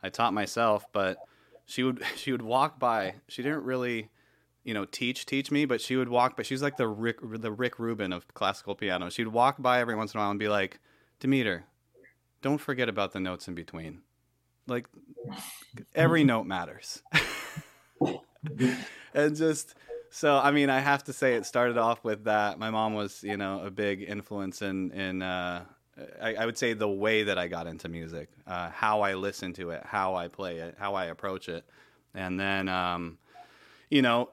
I 0.02 0.10
taught 0.10 0.34
myself, 0.34 0.86
but 0.92 1.18
she 1.66 1.84
would 1.84 2.02
she 2.16 2.32
would 2.32 2.42
walk 2.42 2.80
by. 2.80 3.16
She 3.28 3.44
didn't 3.44 3.64
really, 3.64 4.10
you 4.64 4.74
know, 4.74 4.86
teach 4.86 5.26
teach 5.26 5.52
me, 5.52 5.66
but 5.66 5.82
she 5.82 5.96
would 5.96 6.10
walk. 6.10 6.36
But 6.36 6.46
she's 6.46 6.62
like 6.62 6.78
the 6.78 6.88
Rick 6.88 7.18
the 7.22 7.52
Rick 7.52 7.80
Rubin 7.80 8.12
of 8.12 8.28
classical 8.34 8.76
piano. 8.76 9.10
She'd 9.10 9.28
walk 9.28 9.62
by 9.62 9.80
every 9.80 9.96
once 9.96 10.14
in 10.14 10.20
a 10.20 10.24
while 10.24 10.32
and 10.32 10.40
be 10.40 10.50
like, 10.50 10.80
Demeter, 11.20 11.66
don't 12.42 12.60
forget 12.60 12.90
about 12.90 13.14
the 13.14 13.20
notes 13.20 13.48
in 13.48 13.56
between. 13.56 14.02
Like 14.68 14.88
every 15.94 16.24
note 16.26 16.46
matters. 16.46 17.04
and 19.14 19.36
just 19.36 19.76
so 20.10 20.38
I 20.38 20.52
mean, 20.52 20.70
I 20.70 20.80
have 20.80 21.04
to 21.06 21.14
say 21.14 21.36
it 21.36 21.46
started 21.46 21.78
off 21.78 22.04
with 22.04 22.26
that. 22.26 22.60
My 22.60 22.70
mom 22.70 22.94
was, 22.94 23.24
you 23.24 23.38
know, 23.38 23.62
a 23.64 23.72
big 23.72 24.04
influence 24.04 24.62
in 24.62 24.92
in 24.92 25.22
uh, 25.22 25.66
I, 26.22 26.36
I, 26.36 26.46
would 26.46 26.58
say 26.58 26.74
the 26.74 26.88
way 26.88 27.24
that 27.24 27.38
I 27.38 27.48
got 27.48 27.68
into 27.68 27.90
music, 27.90 28.30
uh, 28.48 28.70
how 28.70 29.02
I 29.02 29.16
listen 29.16 29.54
to 29.54 29.72
it, 29.72 29.84
how 29.86 30.16
I 30.16 30.28
play 30.28 30.58
it, 30.58 30.76
how 30.80 30.96
I 30.96 31.06
approach 31.06 31.50
it, 31.50 31.66
and 32.14 32.40
then 32.40 32.70
um, 32.70 33.18
you 33.90 34.02
know. 34.02 34.30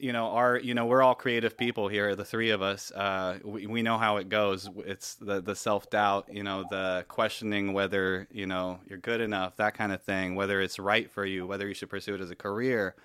You 0.00 0.12
know, 0.12 0.30
our 0.30 0.58
you 0.58 0.74
know 0.74 0.86
we're 0.86 1.02
all 1.02 1.14
creative 1.14 1.56
people 1.56 1.86
here. 1.86 2.16
The 2.16 2.24
three 2.24 2.50
of 2.50 2.62
us, 2.62 2.90
uh, 2.90 3.38
we 3.44 3.68
we 3.68 3.82
know 3.82 3.96
how 3.96 4.16
it 4.16 4.28
goes. 4.28 4.68
It's 4.78 5.14
the 5.14 5.40
the 5.40 5.54
self 5.54 5.88
doubt, 5.88 6.26
you 6.32 6.42
know, 6.42 6.64
the 6.68 7.04
questioning 7.06 7.72
whether 7.72 8.26
you 8.32 8.46
know 8.46 8.80
you're 8.88 8.98
good 8.98 9.20
enough, 9.20 9.54
that 9.56 9.74
kind 9.74 9.92
of 9.92 10.02
thing. 10.02 10.34
Whether 10.34 10.60
it's 10.60 10.80
right 10.80 11.08
for 11.08 11.24
you, 11.24 11.46
whether 11.46 11.68
you 11.68 11.74
should 11.74 11.90
pursue 11.90 12.16
it 12.16 12.20
as 12.20 12.32
a 12.32 12.34
career, 12.34 12.96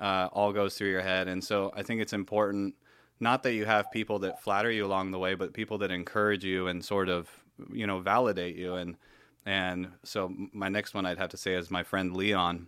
uh, 0.00 0.28
all 0.32 0.52
goes 0.52 0.76
through 0.76 0.90
your 0.90 1.02
head. 1.02 1.28
And 1.28 1.42
so 1.42 1.72
I 1.76 1.82
think 1.82 2.00
it's 2.00 2.12
important 2.12 2.74
not 3.20 3.42
that 3.42 3.54
you 3.54 3.64
have 3.64 3.90
people 3.90 4.20
that 4.20 4.42
flatter 4.42 4.70
you 4.70 4.86
along 4.86 5.10
the 5.10 5.18
way, 5.18 5.34
but 5.34 5.52
people 5.52 5.78
that 5.78 5.90
encourage 5.90 6.44
you 6.44 6.68
and 6.68 6.84
sort 6.84 7.08
of 7.08 7.28
you 7.72 7.86
know 7.86 8.00
validate 8.00 8.56
you. 8.56 8.74
And 8.74 8.96
and 9.44 9.88
so 10.04 10.32
my 10.52 10.68
next 10.68 10.94
one 10.94 11.06
I'd 11.06 11.18
have 11.18 11.30
to 11.30 11.36
say 11.36 11.54
is 11.54 11.70
my 11.70 11.82
friend 11.82 12.16
Leon, 12.16 12.66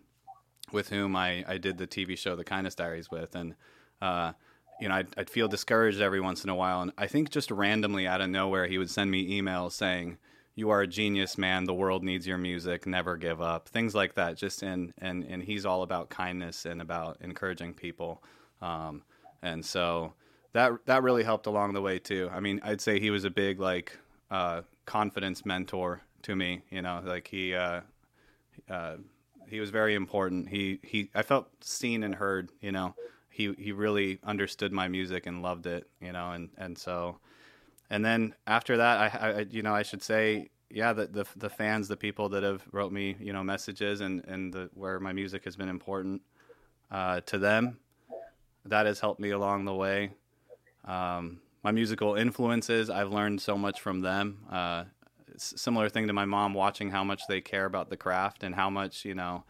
with 0.72 0.88
whom 0.88 1.14
I, 1.16 1.44
I 1.46 1.58
did 1.58 1.78
the 1.78 1.86
TV 1.86 2.16
show 2.16 2.36
The 2.36 2.44
Kindness 2.44 2.74
Diaries 2.74 3.10
with, 3.10 3.34
and 3.34 3.54
uh, 4.02 4.32
you 4.80 4.88
know 4.88 4.94
I'd, 4.96 5.08
I'd 5.16 5.30
feel 5.30 5.48
discouraged 5.48 6.00
every 6.00 6.20
once 6.20 6.44
in 6.44 6.50
a 6.50 6.54
while, 6.54 6.82
and 6.82 6.92
I 6.98 7.06
think 7.06 7.30
just 7.30 7.50
randomly 7.50 8.06
out 8.06 8.20
of 8.20 8.30
nowhere 8.30 8.66
he 8.66 8.78
would 8.78 8.90
send 8.90 9.10
me 9.10 9.40
emails 9.40 9.72
saying, 9.72 10.18
"You 10.54 10.70
are 10.70 10.82
a 10.82 10.86
genius, 10.86 11.38
man. 11.38 11.64
The 11.64 11.74
world 11.74 12.02
needs 12.02 12.26
your 12.26 12.38
music. 12.38 12.86
Never 12.86 13.16
give 13.16 13.40
up." 13.40 13.68
Things 13.68 13.94
like 13.94 14.14
that. 14.14 14.36
Just 14.36 14.62
and 14.62 14.92
and 14.98 15.24
and 15.24 15.42
he's 15.42 15.66
all 15.66 15.82
about 15.82 16.10
kindness 16.10 16.66
and 16.66 16.80
about 16.80 17.18
encouraging 17.20 17.74
people, 17.74 18.22
um, 18.60 19.02
and 19.42 19.64
so 19.64 20.14
that 20.52 20.72
that 20.86 21.02
really 21.02 21.22
helped 21.22 21.46
along 21.46 21.72
the 21.74 21.82
way 21.82 21.98
too. 21.98 22.28
I 22.32 22.40
mean, 22.40 22.60
I'd 22.62 22.80
say 22.80 22.98
he 22.98 23.10
was 23.10 23.24
a 23.24 23.30
big 23.30 23.60
like 23.60 23.96
uh, 24.30 24.62
confidence 24.86 25.44
mentor 25.44 26.02
to 26.22 26.34
me. 26.34 26.62
You 26.70 26.82
know, 26.82 27.02
like 27.04 27.28
he 27.28 27.54
uh, 27.54 27.82
uh, 28.68 28.96
he 29.46 29.60
was 29.60 29.70
very 29.70 29.94
important. 29.94 30.48
He 30.48 30.80
he 30.82 31.10
I 31.14 31.22
felt 31.22 31.48
seen 31.60 32.02
and 32.02 32.14
heard. 32.14 32.50
You 32.60 32.72
know, 32.72 32.94
he 33.28 33.52
he 33.58 33.72
really 33.72 34.18
understood 34.24 34.72
my 34.72 34.88
music 34.88 35.26
and 35.26 35.42
loved 35.42 35.66
it. 35.66 35.88
You 36.00 36.12
know, 36.12 36.32
and 36.32 36.50
and 36.58 36.76
so 36.76 37.18
and 37.90 38.04
then 38.04 38.34
after 38.46 38.76
that, 38.76 38.98
I, 38.98 39.30
I 39.30 39.46
you 39.50 39.62
know 39.62 39.74
I 39.74 39.82
should 39.82 40.02
say 40.02 40.50
yeah 40.70 40.92
the, 40.92 41.06
the 41.06 41.26
the 41.36 41.50
fans, 41.50 41.88
the 41.88 41.96
people 41.96 42.28
that 42.30 42.42
have 42.42 42.62
wrote 42.72 42.92
me 42.92 43.16
you 43.20 43.32
know 43.32 43.42
messages 43.42 44.00
and 44.00 44.24
and 44.26 44.52
the, 44.52 44.70
where 44.74 45.00
my 45.00 45.12
music 45.12 45.44
has 45.44 45.56
been 45.56 45.68
important 45.68 46.22
uh, 46.90 47.20
to 47.22 47.38
them. 47.38 47.78
That 48.64 48.86
has 48.86 49.00
helped 49.00 49.20
me 49.20 49.30
along 49.30 49.64
the 49.64 49.74
way. 49.74 50.12
Um, 50.84 51.40
my 51.62 51.72
musical 51.72 52.14
influences, 52.14 52.88
I've 52.90 53.10
learned 53.10 53.40
so 53.40 53.56
much 53.56 53.80
from 53.80 54.00
them. 54.00 54.38
Uh, 54.50 54.84
similar 55.36 55.88
thing 55.88 56.06
to 56.06 56.12
my 56.12 56.24
mom, 56.24 56.54
watching 56.54 56.90
how 56.90 57.04
much 57.04 57.22
they 57.28 57.40
care 57.40 57.64
about 57.64 57.90
the 57.90 57.96
craft 57.96 58.42
and 58.42 58.54
how 58.54 58.70
much 58.70 59.04
you 59.04 59.14
know 59.14 59.44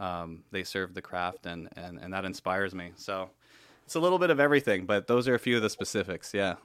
um, 0.00 0.44
they 0.50 0.64
serve 0.64 0.94
the 0.94 1.02
craft, 1.02 1.46
and, 1.46 1.68
and 1.76 1.98
and 1.98 2.12
that 2.12 2.24
inspires 2.24 2.74
me. 2.74 2.92
So 2.96 3.30
it's 3.84 3.94
a 3.94 4.00
little 4.00 4.18
bit 4.18 4.30
of 4.30 4.40
everything, 4.40 4.86
but 4.86 5.06
those 5.06 5.28
are 5.28 5.34
a 5.34 5.38
few 5.38 5.56
of 5.56 5.62
the 5.62 5.70
specifics. 5.70 6.32
Yeah. 6.32 6.56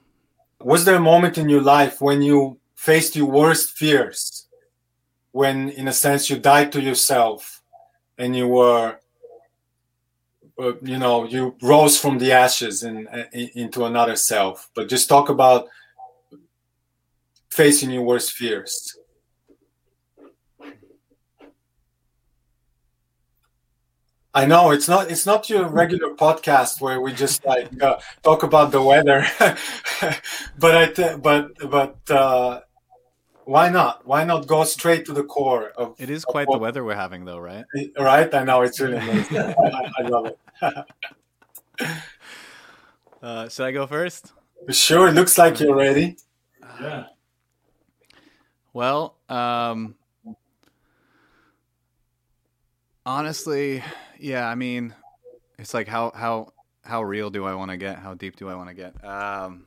Was 0.60 0.84
there 0.84 0.96
a 0.96 1.00
moment 1.00 1.38
in 1.38 1.48
your 1.48 1.62
life 1.62 2.00
when 2.00 2.20
you 2.22 2.58
faced 2.74 3.14
your 3.14 3.26
worst 3.26 3.76
fears, 3.76 4.46
when, 5.32 5.68
in 5.70 5.86
a 5.86 5.92
sense, 5.92 6.28
you 6.28 6.38
died 6.38 6.72
to 6.72 6.80
yourself, 6.80 7.62
and 8.16 8.34
you 8.34 8.48
were 8.48 8.98
uh, 10.60 10.72
you 10.82 10.98
know 10.98 11.24
you 11.24 11.54
rose 11.62 11.98
from 12.00 12.18
the 12.18 12.32
ashes 12.32 12.82
and 12.82 13.06
uh, 13.08 13.24
into 13.32 13.84
another 13.84 14.16
self. 14.16 14.68
But 14.74 14.88
just 14.88 15.08
talk 15.08 15.28
about 15.28 15.68
facing 17.50 17.90
your 17.90 18.02
worst 18.02 18.32
fears 18.32 18.97
I 24.38 24.44
know 24.46 24.70
it's 24.70 24.86
not 24.86 25.10
it's 25.10 25.26
not 25.26 25.50
your 25.50 25.66
regular 25.66 26.14
podcast 26.14 26.80
where 26.80 27.00
we 27.00 27.12
just 27.12 27.44
like 27.44 27.82
uh, 27.82 27.98
talk 28.22 28.44
about 28.44 28.70
the 28.70 28.80
weather, 28.80 29.26
but 30.60 30.76
I 30.76 30.86
th- 30.86 31.20
but 31.20 31.58
but 31.68 31.96
uh, 32.08 32.60
why 33.46 33.68
not? 33.68 34.06
Why 34.06 34.22
not 34.22 34.46
go 34.46 34.62
straight 34.62 35.06
to 35.06 35.12
the 35.12 35.24
core 35.24 35.70
of? 35.70 35.96
It 35.98 36.08
is 36.08 36.24
quite 36.24 36.46
the 36.48 36.56
weather 36.56 36.84
we're 36.84 36.94
having, 36.94 37.24
though, 37.24 37.40
right? 37.40 37.64
Right, 37.98 38.32
I 38.32 38.44
know 38.44 38.62
it's 38.62 38.78
really 38.78 38.98
amazing. 38.98 39.38
I, 39.38 39.90
I, 39.98 40.02
love 40.02 40.26
it. 40.26 40.38
uh, 43.20 43.48
should 43.48 43.66
I 43.66 43.72
go 43.72 43.88
first? 43.88 44.34
Sure. 44.70 45.08
It 45.08 45.14
looks 45.14 45.36
like 45.36 45.58
you're 45.58 45.74
ready. 45.74 46.16
Yeah. 46.80 47.06
Well, 48.72 49.16
um, 49.28 49.96
honestly, 53.08 53.82
yeah. 54.18 54.46
I 54.46 54.54
mean, 54.54 54.94
it's 55.58 55.74
like 55.74 55.88
how 55.88 56.12
how 56.14 56.52
how 56.84 57.02
real 57.02 57.30
do 57.30 57.44
I 57.44 57.54
want 57.54 57.70
to 57.70 57.76
get? 57.76 57.98
How 57.98 58.14
deep 58.14 58.36
do 58.36 58.48
I 58.48 58.54
want 58.54 58.68
to 58.68 58.74
get? 58.74 59.04
Um, 59.04 59.66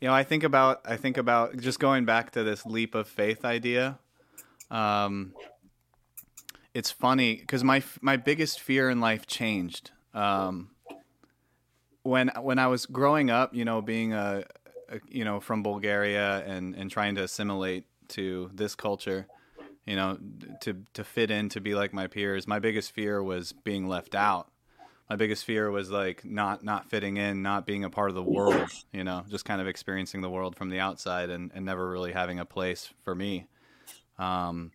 you 0.00 0.08
know, 0.08 0.14
I 0.14 0.22
think 0.22 0.44
about 0.44 0.82
I 0.84 0.96
think 0.96 1.16
about 1.16 1.56
just 1.56 1.80
going 1.80 2.04
back 2.04 2.32
to 2.32 2.44
this 2.44 2.64
leap 2.66 2.94
of 2.94 3.08
faith 3.08 3.44
idea. 3.44 3.98
Um, 4.70 5.32
it's 6.74 6.90
funny 6.90 7.36
because 7.36 7.64
my 7.64 7.82
my 8.00 8.16
biggest 8.16 8.60
fear 8.60 8.90
in 8.90 9.00
life 9.00 9.26
changed 9.26 9.90
um, 10.14 10.70
when 12.02 12.30
when 12.40 12.58
I 12.58 12.68
was 12.68 12.86
growing 12.86 13.30
up. 13.30 13.54
You 13.54 13.64
know, 13.64 13.80
being 13.80 14.12
a, 14.12 14.44
a, 14.90 15.00
you 15.08 15.24
know 15.24 15.40
from 15.40 15.62
Bulgaria 15.62 16.44
and 16.46 16.74
and 16.74 16.90
trying 16.90 17.14
to 17.16 17.22
assimilate 17.22 17.86
to 18.08 18.50
this 18.52 18.74
culture. 18.74 19.26
You 19.90 19.96
know, 19.96 20.18
to 20.60 20.76
to 20.94 21.04
fit 21.04 21.30
in 21.30 21.48
to 21.50 21.60
be 21.60 21.74
like 21.74 21.92
my 21.92 22.06
peers. 22.06 22.46
My 22.46 22.58
biggest 22.60 22.92
fear 22.92 23.22
was 23.22 23.52
being 23.52 23.88
left 23.88 24.14
out 24.14 24.50
my 25.10 25.16
biggest 25.16 25.44
fear 25.44 25.72
was 25.72 25.90
like 25.90 26.24
not 26.24 26.62
not 26.62 26.88
fitting 26.88 27.16
in, 27.16 27.42
not 27.42 27.66
being 27.66 27.82
a 27.82 27.90
part 27.90 28.10
of 28.10 28.14
the 28.14 28.22
world, 28.22 28.70
you 28.92 29.02
know, 29.02 29.24
just 29.28 29.44
kind 29.44 29.60
of 29.60 29.66
experiencing 29.66 30.20
the 30.20 30.30
world 30.30 30.54
from 30.54 30.68
the 30.68 30.78
outside 30.78 31.30
and, 31.30 31.50
and 31.52 31.66
never 31.66 31.90
really 31.90 32.12
having 32.12 32.38
a 32.38 32.44
place 32.44 32.90
for 33.02 33.16
me. 33.16 33.48
Um, 34.20 34.70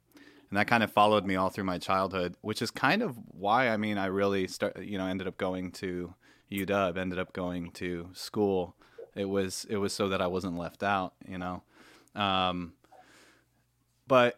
and 0.49 0.57
that 0.57 0.67
kind 0.67 0.83
of 0.83 0.91
followed 0.91 1.25
me 1.25 1.37
all 1.37 1.49
through 1.49 1.63
my 1.63 1.77
childhood, 1.77 2.35
which 2.41 2.61
is 2.61 2.69
kind 2.69 3.01
of 3.01 3.17
why 3.29 3.69
I 3.69 3.77
mean 3.77 3.97
I 3.97 4.07
really 4.07 4.47
start 4.47 4.83
you 4.83 4.97
know 4.97 5.07
ended 5.07 5.25
up 5.25 5.37
going 5.37 5.71
to 5.73 6.13
UW, 6.51 6.97
ended 6.97 7.17
up 7.17 7.31
going 7.31 7.71
to 7.71 8.09
school. 8.11 8.75
It 9.15 9.29
was 9.29 9.65
it 9.69 9.77
was 9.77 9.93
so 9.93 10.09
that 10.09 10.21
I 10.21 10.27
wasn't 10.27 10.57
left 10.57 10.83
out, 10.83 11.13
you 11.25 11.37
know. 11.37 11.63
Um, 12.13 12.73
but 14.05 14.37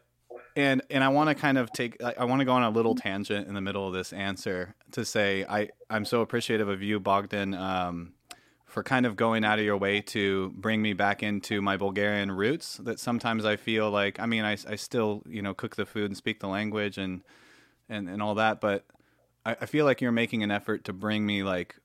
and 0.58 0.82
and 0.90 1.04
I 1.04 1.10
want 1.10 1.30
to 1.30 1.36
kind 1.36 1.58
of 1.58 1.72
take 1.72 2.04
I, 2.04 2.16
I 2.18 2.26
want 2.26 2.40
to 2.42 2.46
go 2.46 2.52
on 2.52 2.64
a 2.64 2.70
little 2.70 2.96
tangent 2.96 3.48
in 3.48 3.54
the 3.54 3.62
middle 3.62 3.88
of 3.88 3.94
this 3.94 4.12
answer 4.12 4.76
to 4.92 5.06
say 5.06 5.46
I 5.48 5.70
I'm 5.90 6.04
so 6.04 6.22
appreciative 6.22 6.68
of 6.68 6.82
you 6.82 7.00
Bogdan 7.00 7.54
um, 7.54 8.14
for 8.66 8.84
kind 8.84 9.06
of 9.06 9.16
going 9.16 9.46
out 9.46 9.60
of 9.60 9.66
your 9.66 9.78
way 9.78 10.02
to 10.02 10.50
bring 10.58 10.82
me 10.82 10.94
back 10.94 11.22
into 11.22 11.62
my 11.62 11.78
Bulgarian 11.78 12.32
roots 12.32 12.78
that 12.78 13.00
sometimes 13.00 13.46
I 13.46 13.56
feel 13.56 13.92
like 13.92 14.20
I 14.20 14.26
mean 14.26 14.44
I, 14.44 14.54
I 14.68 14.76
still 14.76 15.22
you 15.30 15.44
know 15.44 15.54
cook 15.54 15.76
the 15.76 15.86
food 15.86 16.06
and 16.06 16.18
speak 16.18 16.40
the 16.40 16.48
language 16.48 16.98
and 16.98 17.22
and, 17.88 18.10
and 18.10 18.22
all 18.22 18.36
that 18.36 18.60
but 18.60 18.84
I, 19.46 19.58
I 19.62 19.66
feel 19.68 19.86
like 19.86 20.02
you're 20.02 20.12
making 20.12 20.42
an 20.42 20.50
effort 20.50 20.84
to 20.86 20.94
bring 20.94 21.24
me 21.24 21.44
like 21.44 21.76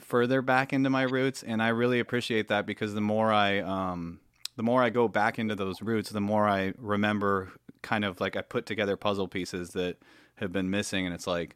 further 0.00 0.40
back 0.40 0.72
into 0.72 0.88
my 0.88 1.02
roots 1.02 1.42
and 1.42 1.60
I 1.60 1.68
really 1.68 1.98
appreciate 1.98 2.46
that 2.48 2.64
because 2.64 2.94
the 2.94 3.00
more 3.00 3.32
I 3.32 3.58
um 3.58 4.20
the 4.56 4.62
more 4.62 4.82
I 4.84 4.90
go 4.90 5.08
back 5.08 5.38
into 5.38 5.56
those 5.56 5.82
roots, 5.82 6.10
the 6.10 6.20
more 6.20 6.48
I 6.48 6.74
remember 6.78 7.50
kind 7.84 8.04
of 8.04 8.20
like 8.20 8.34
I 8.34 8.42
put 8.42 8.66
together 8.66 8.96
puzzle 8.96 9.28
pieces 9.28 9.70
that 9.70 9.98
have 10.36 10.50
been 10.50 10.70
missing, 10.70 11.06
and 11.06 11.14
it's 11.14 11.28
like, 11.28 11.54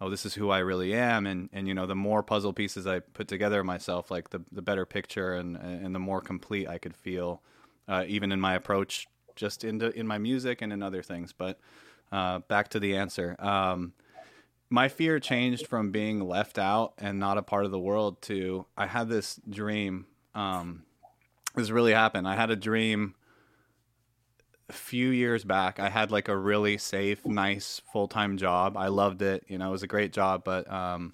oh, 0.00 0.08
this 0.08 0.24
is 0.24 0.34
who 0.34 0.50
I 0.50 0.58
really 0.58 0.94
am, 0.94 1.26
and 1.26 1.48
and 1.52 1.66
you 1.66 1.74
know, 1.74 1.86
the 1.86 1.96
more 1.96 2.22
puzzle 2.22 2.52
pieces 2.52 2.86
I 2.86 3.00
put 3.00 3.26
together 3.26 3.64
myself, 3.64 4.10
like 4.10 4.30
the 4.30 4.42
the 4.52 4.62
better 4.62 4.86
picture 4.86 5.34
and 5.34 5.56
and 5.56 5.92
the 5.92 5.98
more 5.98 6.20
complete 6.20 6.68
I 6.68 6.78
could 6.78 6.94
feel, 6.94 7.42
uh, 7.88 8.04
even 8.06 8.30
in 8.30 8.40
my 8.40 8.54
approach, 8.54 9.08
just 9.34 9.64
into 9.64 9.90
in 9.98 10.06
my 10.06 10.18
music 10.18 10.62
and 10.62 10.72
in 10.72 10.82
other 10.82 11.02
things. 11.02 11.32
But 11.32 11.58
uh, 12.12 12.40
back 12.40 12.68
to 12.68 12.78
the 12.78 12.96
answer. 12.96 13.34
Um, 13.38 13.94
my 14.68 14.88
fear 14.88 15.18
changed 15.18 15.66
from 15.66 15.90
being 15.90 16.20
left 16.20 16.56
out 16.56 16.94
and 16.98 17.18
not 17.18 17.38
a 17.38 17.42
part 17.42 17.64
of 17.64 17.72
the 17.72 17.78
world 17.78 18.22
to 18.22 18.66
I 18.76 18.86
had 18.86 19.08
this 19.08 19.40
dream. 19.48 20.06
Um, 20.34 20.84
this 21.56 21.70
really 21.70 21.92
happened. 21.92 22.28
I 22.28 22.36
had 22.36 22.50
a 22.50 22.56
dream 22.56 23.14
a 24.70 24.72
few 24.72 25.10
years 25.10 25.44
back, 25.44 25.80
I 25.80 25.88
had 25.88 26.12
like 26.12 26.28
a 26.28 26.36
really 26.36 26.78
safe, 26.78 27.26
nice 27.26 27.82
full 27.92 28.06
time 28.06 28.36
job. 28.36 28.76
I 28.76 28.86
loved 28.86 29.20
it. 29.20 29.44
You 29.48 29.58
know, 29.58 29.68
it 29.68 29.72
was 29.72 29.82
a 29.82 29.88
great 29.88 30.12
job, 30.12 30.44
but 30.44 30.70
um, 30.72 31.12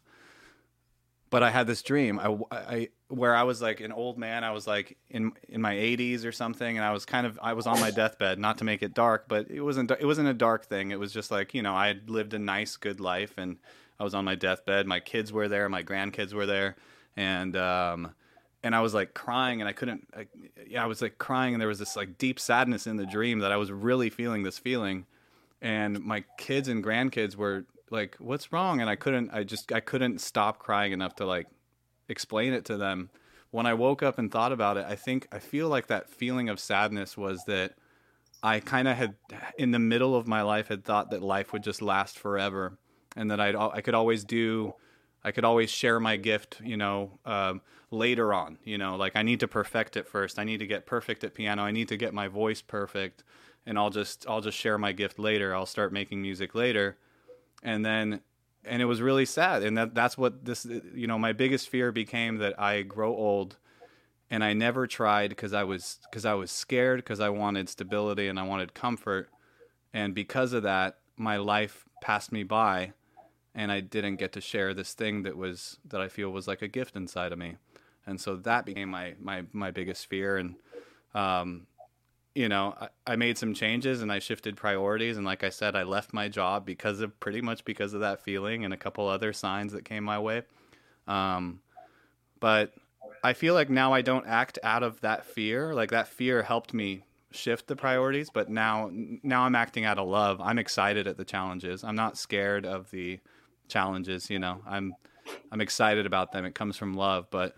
but 1.30 1.42
I 1.42 1.50
had 1.50 1.66
this 1.66 1.82
dream. 1.82 2.18
I, 2.18 2.36
I 2.50 2.88
where 3.08 3.34
I 3.34 3.44
was 3.44 3.62
like 3.62 3.80
an 3.80 3.92
old 3.92 4.18
man. 4.18 4.44
I 4.44 4.50
was 4.50 4.66
like 4.66 4.98
in 5.08 5.32
in 5.48 5.62
my 5.62 5.74
80s 5.74 6.26
or 6.26 6.32
something, 6.32 6.76
and 6.76 6.84
I 6.84 6.92
was 6.92 7.06
kind 7.06 7.26
of 7.26 7.38
I 7.42 7.54
was 7.54 7.66
on 7.66 7.80
my 7.80 7.90
deathbed. 7.90 8.38
Not 8.38 8.58
to 8.58 8.64
make 8.64 8.82
it 8.82 8.92
dark, 8.92 9.26
but 9.26 9.50
it 9.50 9.62
wasn't 9.62 9.90
it 9.90 10.04
wasn't 10.04 10.28
a 10.28 10.34
dark 10.34 10.66
thing. 10.66 10.90
It 10.90 11.00
was 11.00 11.12
just 11.12 11.30
like 11.30 11.54
you 11.54 11.62
know 11.62 11.74
I 11.74 11.86
had 11.88 12.10
lived 12.10 12.34
a 12.34 12.38
nice, 12.38 12.76
good 12.76 13.00
life, 13.00 13.32
and 13.38 13.56
I 13.98 14.04
was 14.04 14.14
on 14.14 14.26
my 14.26 14.34
deathbed. 14.34 14.86
My 14.86 15.00
kids 15.00 15.32
were 15.32 15.48
there, 15.48 15.68
my 15.70 15.82
grandkids 15.82 16.34
were 16.34 16.46
there, 16.46 16.76
and 17.16 17.56
um, 17.56 18.14
and 18.66 18.74
I 18.74 18.80
was 18.80 18.92
like 18.92 19.14
crying 19.14 19.60
and 19.60 19.68
I 19.68 19.72
couldn't 19.72 20.08
I, 20.14 20.26
yeah 20.66 20.82
I 20.82 20.86
was 20.86 21.00
like 21.00 21.18
crying 21.18 21.54
and 21.54 21.60
there 21.60 21.68
was 21.68 21.78
this 21.78 21.94
like 21.94 22.18
deep 22.18 22.40
sadness 22.40 22.88
in 22.88 22.96
the 22.96 23.06
dream 23.06 23.38
that 23.38 23.52
I 23.52 23.56
was 23.56 23.70
really 23.70 24.10
feeling 24.10 24.42
this 24.42 24.58
feeling 24.58 25.06
and 25.62 26.00
my 26.00 26.24
kids 26.36 26.66
and 26.66 26.84
grandkids 26.84 27.36
were 27.36 27.64
like 27.90 28.16
what's 28.18 28.52
wrong? 28.52 28.80
And 28.80 28.90
I 28.90 28.96
couldn't 28.96 29.30
I 29.32 29.44
just 29.44 29.72
I 29.72 29.78
couldn't 29.78 30.20
stop 30.20 30.58
crying 30.58 30.92
enough 30.92 31.14
to 31.16 31.26
like 31.26 31.46
explain 32.08 32.52
it 32.52 32.64
to 32.66 32.76
them. 32.76 33.10
When 33.52 33.66
I 33.66 33.74
woke 33.74 34.02
up 34.02 34.18
and 34.18 34.32
thought 34.32 34.52
about 34.52 34.76
it 34.76 34.84
I 34.88 34.96
think 34.96 35.28
I 35.30 35.38
feel 35.38 35.68
like 35.68 35.86
that 35.86 36.10
feeling 36.10 36.48
of 36.48 36.58
sadness 36.58 37.16
was 37.16 37.44
that 37.46 37.74
I 38.42 38.58
kind 38.58 38.88
of 38.88 38.96
had 38.96 39.14
in 39.56 39.70
the 39.70 39.78
middle 39.78 40.16
of 40.16 40.26
my 40.26 40.42
life 40.42 40.68
had 40.68 40.84
thought 40.84 41.12
that 41.12 41.22
life 41.22 41.52
would 41.52 41.62
just 41.62 41.82
last 41.82 42.18
forever 42.18 42.78
and 43.14 43.30
that 43.30 43.38
I'd 43.38 43.54
I 43.54 43.80
could 43.80 43.94
always 43.94 44.24
do 44.24 44.74
I 45.26 45.32
could 45.32 45.44
always 45.44 45.70
share 45.70 45.98
my 45.98 46.16
gift, 46.16 46.60
you 46.62 46.76
know, 46.76 47.18
um, 47.24 47.60
later 47.90 48.32
on. 48.32 48.58
You 48.62 48.78
know, 48.78 48.94
like 48.94 49.16
I 49.16 49.22
need 49.22 49.40
to 49.40 49.48
perfect 49.48 49.96
it 49.96 50.06
first. 50.06 50.38
I 50.38 50.44
need 50.44 50.58
to 50.58 50.68
get 50.68 50.86
perfect 50.86 51.24
at 51.24 51.34
piano. 51.34 51.64
I 51.64 51.72
need 51.72 51.88
to 51.88 51.96
get 51.96 52.14
my 52.14 52.28
voice 52.28 52.62
perfect, 52.62 53.24
and 53.66 53.76
I'll 53.76 53.90
just 53.90 54.24
I'll 54.28 54.40
just 54.40 54.56
share 54.56 54.78
my 54.78 54.92
gift 54.92 55.18
later. 55.18 55.52
I'll 55.52 55.66
start 55.66 55.92
making 55.92 56.22
music 56.22 56.54
later, 56.54 56.96
and 57.60 57.84
then 57.84 58.20
and 58.64 58.80
it 58.80 58.84
was 58.84 59.02
really 59.02 59.24
sad. 59.24 59.64
And 59.64 59.76
that 59.76 59.96
that's 59.96 60.16
what 60.16 60.44
this 60.44 60.64
you 60.94 61.08
know 61.08 61.18
my 61.18 61.32
biggest 61.32 61.68
fear 61.68 61.90
became 61.90 62.36
that 62.36 62.58
I 62.60 62.82
grow 62.82 63.12
old, 63.12 63.56
and 64.30 64.44
I 64.44 64.52
never 64.52 64.86
tried 64.86 65.30
because 65.30 65.52
I 65.52 65.64
was 65.64 65.98
because 66.08 66.24
I 66.24 66.34
was 66.34 66.52
scared 66.52 66.98
because 66.98 67.18
I 67.18 67.30
wanted 67.30 67.68
stability 67.68 68.28
and 68.28 68.38
I 68.38 68.44
wanted 68.44 68.74
comfort, 68.74 69.28
and 69.92 70.14
because 70.14 70.52
of 70.52 70.62
that 70.62 70.98
my 71.16 71.36
life 71.36 71.84
passed 72.00 72.30
me 72.30 72.44
by, 72.44 72.92
and 73.56 73.72
I 73.72 73.80
didn't 73.80 74.16
get 74.16 74.32
to 74.32 74.40
share 74.40 74.74
this 74.74 74.92
thing 74.92 75.22
that 75.24 75.36
was 75.36 75.78
that 75.88 76.00
I 76.00 76.08
feel 76.08 76.30
was 76.30 76.46
like 76.46 76.62
a 76.62 76.68
gift 76.68 76.94
inside 76.94 77.32
of 77.32 77.38
me, 77.38 77.56
and 78.06 78.20
so 78.20 78.36
that 78.36 78.66
became 78.66 78.90
my 78.90 79.14
my 79.20 79.44
my 79.52 79.72
biggest 79.72 80.06
fear 80.06 80.36
and. 80.36 80.54
Um, 81.14 81.66
you 82.34 82.50
know, 82.50 82.76
I, 82.78 82.88
I, 83.06 83.16
made 83.16 83.38
some 83.38 83.54
changes 83.54 84.02
and 84.02 84.12
I 84.12 84.18
shifted 84.18 84.58
priorities. 84.58 85.16
And 85.16 85.24
like 85.24 85.42
I 85.42 85.48
said, 85.48 85.74
I 85.74 85.84
left 85.84 86.12
my 86.12 86.28
job 86.28 86.66
because 86.66 87.00
of 87.00 87.18
pretty 87.18 87.40
much 87.40 87.64
because 87.64 87.94
of 87.94 88.00
that 88.00 88.20
feeling 88.20 88.62
and 88.66 88.74
a 88.74 88.76
couple 88.76 89.08
other 89.08 89.32
signs 89.32 89.72
that 89.72 89.86
came 89.86 90.04
my 90.04 90.18
way. 90.18 90.42
Um, 91.08 91.60
but 92.38 92.74
I 93.24 93.32
feel 93.32 93.54
like 93.54 93.70
now 93.70 93.94
I 93.94 94.02
don't 94.02 94.26
act 94.26 94.58
out 94.62 94.82
of 94.82 95.00
that 95.00 95.24
fear. 95.24 95.72
Like 95.72 95.90
that 95.92 96.08
fear 96.08 96.42
helped 96.42 96.74
me 96.74 97.04
shift 97.30 97.68
the 97.68 97.76
priorities, 97.76 98.28
but 98.28 98.50
now 98.50 98.90
now 98.92 99.44
I'm 99.44 99.54
acting 99.54 99.86
out 99.86 99.98
of 99.98 100.06
love. 100.06 100.38
I'm 100.40 100.58
excited 100.58 101.06
at 101.06 101.16
the 101.16 101.24
challenges. 101.24 101.84
I'm 101.84 101.96
not 101.96 102.18
scared 102.18 102.66
of 102.66 102.90
the 102.90 103.18
challenges, 103.68 104.30
you 104.30 104.38
know. 104.38 104.60
I'm 104.66 104.94
I'm 105.50 105.60
excited 105.60 106.06
about 106.06 106.32
them. 106.32 106.44
It 106.44 106.54
comes 106.54 106.76
from 106.76 106.94
love, 106.94 107.26
but 107.30 107.54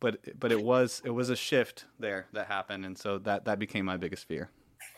but 0.00 0.18
but 0.38 0.52
it 0.52 0.62
was 0.62 1.02
it 1.04 1.10
was 1.10 1.30
a 1.30 1.36
shift 1.36 1.86
there 1.98 2.26
that 2.32 2.46
happened, 2.46 2.84
and 2.84 2.96
so 2.96 3.18
that 3.18 3.44
that 3.44 3.58
became 3.58 3.84
my 3.84 3.96
biggest 3.96 4.26
fear. 4.26 4.50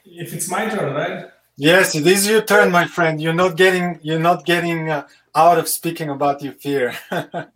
If 0.04 0.33
it's 0.33 0.50
my 0.50 0.69
turn, 0.69 0.95
right? 0.95 1.26
Yes, 1.57 1.95
it 1.95 2.07
is 2.07 2.28
your 2.28 2.42
turn, 2.42 2.73
my 2.73 2.87
friend. 2.87 3.21
You're 3.21 3.35
not 3.35 3.57
getting 3.57 3.99
you're 4.02 4.19
not 4.19 4.47
getting 4.47 4.90
uh, 4.90 5.07
out 5.35 5.59
of 5.59 5.69
speaking 5.69 6.09
about 6.09 6.42
your 6.42 6.54
fear. 6.54 6.95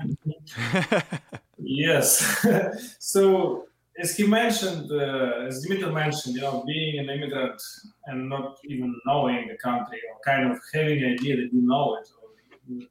yes. 1.58 2.46
so 2.98 3.66
as 3.98 4.16
he 4.16 4.26
mentioned, 4.26 4.90
uh, 4.92 5.46
as 5.46 5.62
Dimitri 5.62 5.90
mentioned, 5.90 6.34
you 6.34 6.42
know, 6.42 6.62
being 6.66 6.98
an 6.98 7.08
immigrant 7.08 7.62
and 8.06 8.28
not 8.28 8.58
even 8.64 8.94
knowing 9.06 9.48
the 9.48 9.56
country 9.56 10.00
or 10.10 10.20
kind 10.25 10.50
of 10.50 10.58
having 10.75 11.02
an 11.02 11.12
idea 11.12 11.36
that 11.36 11.48
you 11.52 11.62
know 11.62 11.96
it, 11.96 12.08
or, 12.22 12.25
and, 12.68 12.87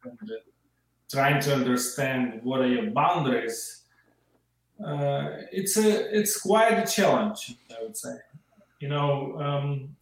trying 1.11 1.39
to 1.39 1.53
understand 1.53 2.39
what 2.43 2.61
are 2.61 2.67
your 2.67 2.89
boundaries 2.89 3.85
uh, 4.83 5.29
it's 5.51 5.77
a 5.77 6.17
it's 6.17 6.41
quite 6.41 6.73
a 6.73 6.85
challenge, 6.85 7.55
I 7.71 7.83
would 7.83 7.95
say. 7.95 8.15
You 8.79 8.89
know, 8.89 9.39
um, 9.39 9.95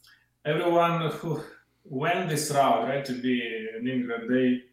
everyone 0.46 1.12
who 1.12 1.42
went 1.86 2.30
this 2.30 2.50
route, 2.52 2.88
right, 2.88 3.06
to 3.06 3.14
be 3.14 3.70
an 3.76 3.88
immigrant, 3.88 4.30
they 4.30 4.64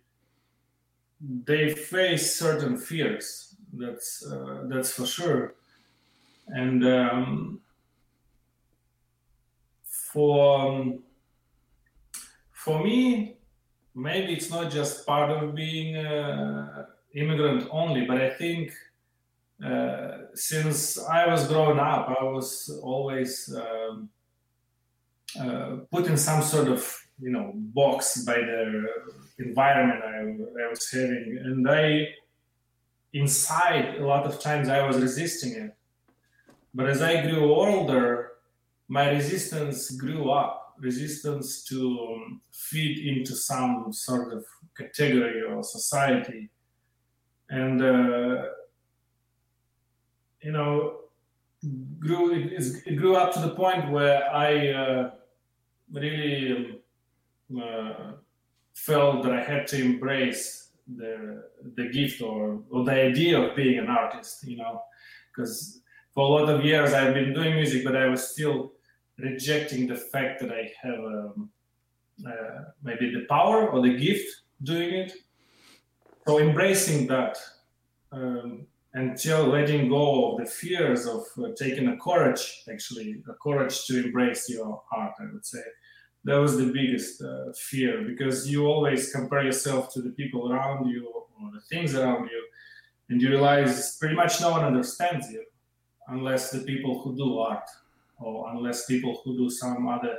they 1.45 1.75
face 1.75 2.35
certain 2.37 2.79
fears. 2.79 3.57
That's 3.73 4.25
uh, 4.27 4.65
that's 4.69 4.93
for 4.93 5.07
sure. 5.07 5.55
And 6.47 6.87
um, 6.87 7.61
for 9.85 10.61
um, 10.61 11.03
for 12.53 12.83
me, 12.83 13.37
maybe 13.95 14.33
it's 14.33 14.51
not 14.51 14.71
just 14.71 15.07
part 15.07 15.31
of 15.31 15.55
being 15.55 15.97
uh, 15.97 16.87
immigrant 17.15 17.69
only, 17.71 18.05
but 18.07 18.21
I 18.21 18.31
think 18.31 18.73
uh, 19.65 20.19
since 20.35 20.99
I 20.99 21.27
was 21.27 21.47
growing 21.47 21.79
up, 21.79 22.17
I 22.21 22.25
was 22.25 22.81
always 22.83 23.55
um, 23.55 24.09
uh, 25.39 25.77
put 25.91 26.07
in 26.07 26.17
some 26.17 26.43
sort 26.43 26.69
of 26.69 26.97
you 27.21 27.31
know 27.31 27.53
box 27.55 28.25
by 28.25 28.35
the 28.35 28.87
environment 29.39 30.01
I, 30.03 30.65
I, 30.65 30.69
was 30.69 30.91
having, 30.91 31.39
and 31.45 31.69
I 31.69 32.09
inside 33.13 33.97
a 33.97 34.07
lot 34.07 34.25
of 34.25 34.41
times 34.41 34.69
I 34.69 34.87
was 34.87 34.99
resisting 34.99 35.53
it. 35.53 35.77
But 36.73 36.89
as 36.89 37.03
I 37.03 37.23
grew 37.23 37.53
older, 37.53 38.33
my 38.89 39.11
resistance 39.11 39.91
grew 39.91 40.31
up. 40.31 40.60
Resistance 40.81 41.63
to 41.65 41.99
um, 42.01 42.41
fit 42.53 42.99
into 42.99 43.35
some 43.35 43.93
sort 43.93 44.33
of 44.33 44.45
category 44.77 45.43
or 45.43 45.63
society, 45.63 46.49
and 47.51 47.83
uh, 47.83 48.45
you 50.41 50.53
know, 50.53 51.01
grew 51.99 52.33
it, 52.33 52.53
it, 52.87 52.97
grew 52.97 53.17
up 53.17 53.33
to 53.35 53.41
the 53.41 53.51
point 53.51 53.91
where 53.91 54.33
I 54.33 54.69
uh, 54.69 55.11
really 55.93 56.81
um, 57.51 57.63
uh, 57.63 58.13
felt 58.73 59.23
that 59.25 59.33
I 59.33 59.43
had 59.43 59.67
to 59.69 59.83
embrace 59.83 60.71
the 60.97 61.45
the 61.77 61.89
gift 61.91 62.23
or, 62.23 62.63
or 62.71 62.85
the 62.85 62.93
idea 62.93 63.39
of 63.39 63.55
being 63.55 63.79
an 63.79 63.89
artist. 63.89 64.47
You 64.47 64.57
know, 64.57 64.83
because 65.31 65.83
for 66.15 66.25
a 66.25 66.29
lot 66.29 66.49
of 66.49 66.65
years 66.65 66.93
I've 66.93 67.15
been 67.15 67.35
doing 67.35 67.55
music, 67.55 67.85
but 67.85 67.97
I 67.97 68.09
was 68.09 68.29
still 68.29 68.73
rejecting 69.23 69.87
the 69.87 69.97
fact 69.97 70.41
that 70.41 70.53
I 70.53 70.71
have 70.83 70.99
um, 70.99 71.51
uh, 72.27 72.65
maybe 72.83 73.11
the 73.11 73.27
power 73.29 73.69
or 73.69 73.83
the 73.83 73.97
gift 73.97 74.29
doing 74.63 74.91
it. 74.95 75.13
So 76.27 76.39
embracing 76.39 77.07
that 77.09 77.39
um, 78.13 78.67
until 78.95 79.47
letting 79.47 79.89
go 79.89 80.33
of 80.33 80.41
the 80.41 80.51
fears 80.51 81.07
of 81.07 81.25
uh, 81.39 81.49
taking 81.57 81.89
a 81.89 81.97
courage, 81.97 82.63
actually, 82.71 83.23
a 83.29 83.35
courage 83.35 83.87
to 83.87 84.05
embrace 84.05 84.49
your 84.49 84.83
art, 84.93 85.15
I 85.21 85.25
would 85.33 85.47
say. 85.47 85.63
That 86.25 86.37
was 86.37 86.59
the 86.59 86.67
biggest 86.67 87.23
uh, 87.23 87.53
fear 87.57 88.03
because 88.03 88.51
you 88.51 88.67
always 88.67 89.11
compare 89.13 89.43
yourself 89.43 89.93
to 89.95 90.03
the 90.03 90.11
people 90.11 90.53
around 90.53 90.91
you 90.91 91.11
or 91.41 91.51
the 91.53 91.61
things 91.61 91.95
around 91.95 92.25
you, 92.25 92.43
and 93.09 93.23
you 93.23 93.31
realize 93.31 93.97
pretty 93.97 94.15
much 94.15 94.41
no 94.41 94.51
one 94.51 94.65
understands 94.65 95.31
you 95.31 95.43
unless 96.09 96.51
the 96.51 96.61
people 96.61 97.01
who 97.01 97.17
do 97.17 97.39
art 97.39 97.69
or 98.21 98.51
unless 98.53 98.87
people 98.87 99.21
who 99.25 99.37
do 99.37 99.51
some 99.51 99.89
other, 99.89 100.19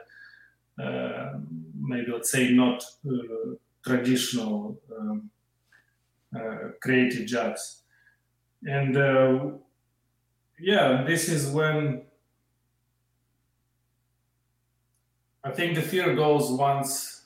uh, 0.82 1.40
maybe 1.80 2.12
let's 2.12 2.32
say, 2.32 2.52
not 2.52 2.84
uh, 3.08 3.56
traditional 3.86 4.78
um, 4.98 5.30
uh, 6.36 6.70
creative 6.82 7.26
jobs. 7.28 7.84
And 8.64 8.98
uh, 8.98 9.40
yeah 10.62 11.04
this 11.04 11.28
is 11.28 11.50
when 11.50 12.04
i 15.44 15.50
think 15.50 15.74
the 15.74 15.82
fear 15.82 16.16
goes 16.16 16.52
once 16.52 17.24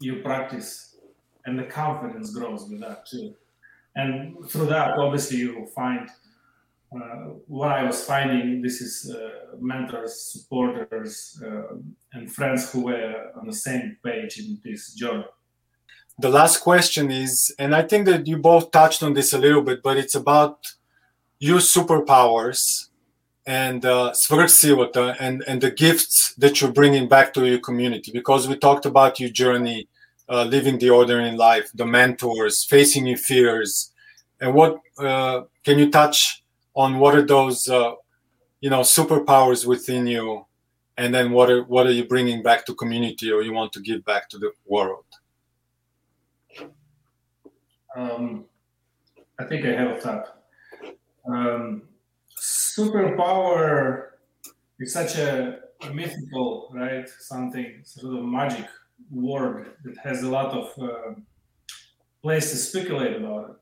you 0.00 0.22
practice 0.22 0.96
and 1.44 1.58
the 1.58 1.64
confidence 1.64 2.32
grows 2.32 2.68
with 2.70 2.80
that 2.80 3.04
too. 3.06 3.34
And 3.96 4.48
through 4.48 4.66
that 4.66 4.96
obviously 4.98 5.38
you 5.38 5.58
will 5.58 5.66
find 5.66 6.08
what 7.46 7.72
i 7.72 7.82
was 7.82 8.04
finding 8.04 8.62
this 8.62 8.80
is 8.80 9.14
uh, 9.14 9.56
mentors 9.60 10.14
supporters 10.32 11.42
uh, 11.46 11.76
and 12.12 12.32
friends 12.32 12.70
who 12.70 12.84
were 12.84 13.30
on 13.36 13.46
the 13.46 13.52
same 13.52 13.96
page 14.04 14.38
in 14.38 14.58
this 14.64 14.94
journey 14.94 15.24
the 16.18 16.28
last 16.28 16.58
question 16.58 17.10
is, 17.10 17.54
and 17.58 17.74
I 17.74 17.82
think 17.82 18.06
that 18.06 18.26
you 18.26 18.38
both 18.38 18.70
touched 18.70 19.02
on 19.02 19.14
this 19.14 19.32
a 19.32 19.38
little 19.38 19.62
bit, 19.62 19.82
but 19.82 19.96
it's 19.96 20.14
about 20.14 20.58
your 21.40 21.58
superpowers 21.58 22.88
and 23.46 23.84
uh, 23.84 24.14
and, 25.20 25.44
and 25.46 25.60
the 25.60 25.72
gifts 25.76 26.34
that 26.38 26.60
you're 26.60 26.72
bringing 26.72 27.08
back 27.08 27.34
to 27.34 27.46
your 27.46 27.58
community. 27.58 28.12
Because 28.12 28.48
we 28.48 28.56
talked 28.56 28.86
about 28.86 29.18
your 29.18 29.28
journey, 29.28 29.88
uh, 30.28 30.44
living 30.44 30.78
the 30.78 30.90
ordinary 30.90 31.36
life, 31.36 31.70
the 31.74 31.84
mentors, 31.84 32.64
facing 32.64 33.06
your 33.06 33.18
fears, 33.18 33.92
and 34.40 34.54
what 34.54 34.78
uh, 34.98 35.42
can 35.64 35.80
you 35.80 35.90
touch 35.90 36.43
on? 36.74 36.98
What 36.98 37.14
are 37.14 37.26
those, 37.26 37.68
uh, 37.68 37.94
you 38.60 38.70
know, 38.70 38.80
superpowers 38.80 39.66
within 39.66 40.06
you, 40.06 40.46
and 40.96 41.14
then 41.14 41.32
what 41.32 41.50
are 41.50 41.64
what 41.64 41.86
are 41.86 41.92
you 41.92 42.04
bringing 42.04 42.42
back 42.42 42.66
to 42.66 42.74
community, 42.74 43.30
or 43.30 43.42
you 43.42 43.52
want 43.52 43.72
to 43.72 43.80
give 43.80 44.04
back 44.04 44.28
to 44.30 44.38
the 44.38 44.52
world? 44.66 45.04
Um, 47.96 48.46
I 49.38 49.44
think 49.44 49.64
I 49.64 49.72
have 49.72 49.96
a 49.96 50.00
thought. 50.00 50.38
Um, 51.26 51.82
superpower 52.38 54.08
is 54.80 54.92
such 54.92 55.16
a, 55.16 55.60
a, 55.82 55.94
mythical, 55.94 56.70
right? 56.72 57.08
Something 57.08 57.80
sort 57.84 58.18
of 58.18 58.24
magic 58.24 58.66
word 59.10 59.76
that 59.84 59.96
has 59.98 60.22
a 60.22 60.28
lot 60.28 60.52
of 60.52 60.82
uh, 60.82 61.14
place 62.22 62.50
to 62.50 62.56
speculate 62.56 63.16
about 63.16 63.50
it. 63.50 63.56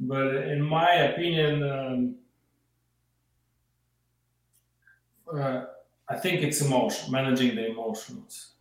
But 0.00 0.36
in 0.48 0.60
my 0.60 0.92
opinion, 0.94 1.62
um, 1.62 2.16
uh, 5.32 5.66
I 6.08 6.18
think 6.18 6.42
it's 6.42 6.60
emotion, 6.60 7.10
managing 7.12 7.56
the 7.56 7.66
emotions. 7.68 8.54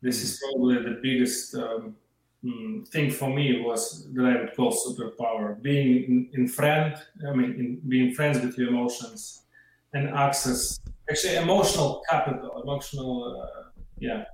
This 0.00 0.22
is 0.22 0.38
probably 0.40 0.82
the 0.82 1.00
biggest 1.02 1.54
um, 1.54 1.96
Mm, 2.44 2.86
thing 2.88 3.10
for 3.10 3.34
me 3.34 3.62
was 3.62 4.06
that 4.12 4.26
I 4.26 4.40
would 4.40 4.54
call 4.54 4.70
superpower. 4.70 5.60
Being 5.62 6.04
in, 6.04 6.30
in 6.34 6.46
friend, 6.46 6.94
I 7.26 7.34
mean, 7.34 7.52
in, 7.52 7.80
being 7.88 8.12
friends 8.12 8.38
with 8.38 8.58
your 8.58 8.68
emotions 8.68 9.46
and 9.94 10.10
access 10.10 10.78
actually 11.08 11.36
emotional 11.36 12.02
capital, 12.10 12.60
emotional, 12.62 13.40
uh, 13.40 13.70
yeah, 13.98 14.24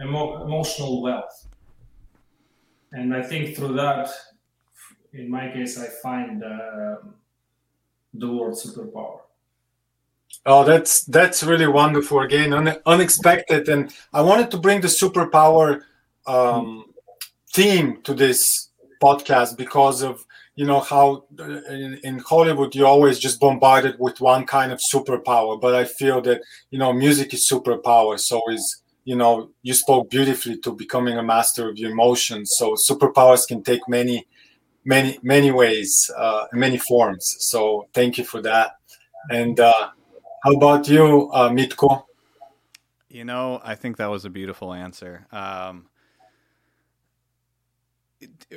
emo- 0.00 0.44
emotional 0.44 1.02
wealth. 1.02 1.48
And 2.92 3.14
I 3.14 3.22
think 3.22 3.56
through 3.56 3.74
that, 3.74 4.08
in 5.12 5.28
my 5.30 5.50
case, 5.52 5.78
I 5.78 5.86
find 6.02 6.44
uh, 6.44 6.96
the 8.12 8.32
word 8.32 8.54
superpower. 8.54 9.20
Oh, 10.44 10.64
that's 10.64 11.04
that's 11.04 11.42
really 11.42 11.66
wonderful. 11.66 12.20
Again, 12.20 12.52
un- 12.52 12.78
unexpected, 12.86 13.68
and 13.68 13.92
I 14.12 14.22
wanted 14.22 14.50
to 14.52 14.58
bring 14.58 14.80
the 14.80 14.86
superpower 14.86 15.82
um, 16.26 16.84
theme 17.52 18.00
to 18.02 18.14
this 18.14 18.70
podcast 19.02 19.56
because 19.56 20.02
of 20.02 20.24
you 20.54 20.64
know 20.64 20.80
how 20.80 21.24
uh, 21.38 21.60
in, 21.68 22.00
in, 22.02 22.18
hollywood 22.20 22.74
you're 22.74 22.86
always 22.86 23.18
just 23.18 23.38
bombarded 23.38 23.94
with 23.98 24.20
one 24.20 24.46
kind 24.46 24.70
of 24.72 24.80
superpower. 24.92 25.60
But 25.60 25.74
i 25.74 25.84
feel 25.84 26.20
that 26.22 26.42
you 26.70 26.78
know 26.78 26.92
music 26.92 27.34
is 27.34 27.48
superpower. 27.50 28.18
So 28.18 28.40
is 28.50 28.82
you 29.04 29.16
know 29.16 29.50
you 29.62 29.74
spoke 29.74 30.10
beautifully 30.10 30.58
to 30.58 30.72
becoming 30.72 31.18
a 31.18 31.22
master 31.24 31.68
of 31.68 31.76
your 31.76 31.90
emotions. 31.90 32.54
So 32.56 32.76
superpowers 32.88 33.48
can 33.48 33.64
take 33.64 33.80
many 33.88 34.26
many 34.84 35.18
many 35.22 35.50
ways 35.50 36.08
uh, 36.16 36.46
many 36.52 36.78
forms. 36.78 37.36
So 37.40 37.88
thank 37.94 38.16
you 38.16 38.24
for 38.24 38.40
that. 38.42 38.76
And 39.28 39.58
uh, 39.58 39.90
how 40.42 40.52
about 40.52 40.88
you 40.88 41.30
uh, 41.32 41.48
mitko 41.48 42.04
you 43.08 43.24
know 43.24 43.60
i 43.64 43.74
think 43.74 43.96
that 43.96 44.06
was 44.06 44.24
a 44.24 44.30
beautiful 44.30 44.72
answer 44.72 45.26
um, 45.32 45.86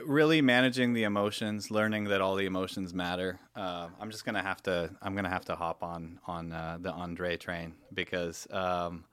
really 0.06 0.42
managing 0.42 0.94
the 0.94 1.04
emotions, 1.04 1.70
learning 1.72 2.06
that 2.06 2.22
all 2.22 2.36
the 2.36 2.46
emotions 2.46 2.94
matter. 2.94 3.40
Uh, 3.56 3.90
I'm 4.00 4.12
just 4.12 4.26
gonna 4.26 4.42
have 4.42 4.62
to. 4.64 4.90
I'm 5.02 5.16
gonna 5.16 5.30
have 5.30 5.46
to 5.46 5.56
hop 5.56 5.84
on 5.84 6.20
on 6.28 6.52
uh, 6.52 6.78
the 6.80 6.92
Andre 6.92 7.38
train 7.38 7.74
because 7.94 8.48
um, 8.52 9.04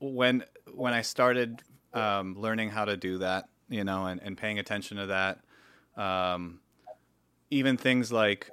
when 0.00 0.44
when 0.74 0.92
I 0.92 1.02
started 1.02 1.62
um, 1.94 2.38
learning 2.38 2.70
how 2.70 2.84
to 2.84 2.96
do 2.96 3.18
that, 3.18 3.48
you 3.68 3.84
know, 3.84 4.06
and, 4.06 4.20
and 4.22 4.36
paying 4.36 4.58
attention 4.58 4.96
to 4.98 5.06
that, 5.06 5.40
um, 5.96 6.60
even 7.50 7.76
things 7.76 8.12
like, 8.12 8.50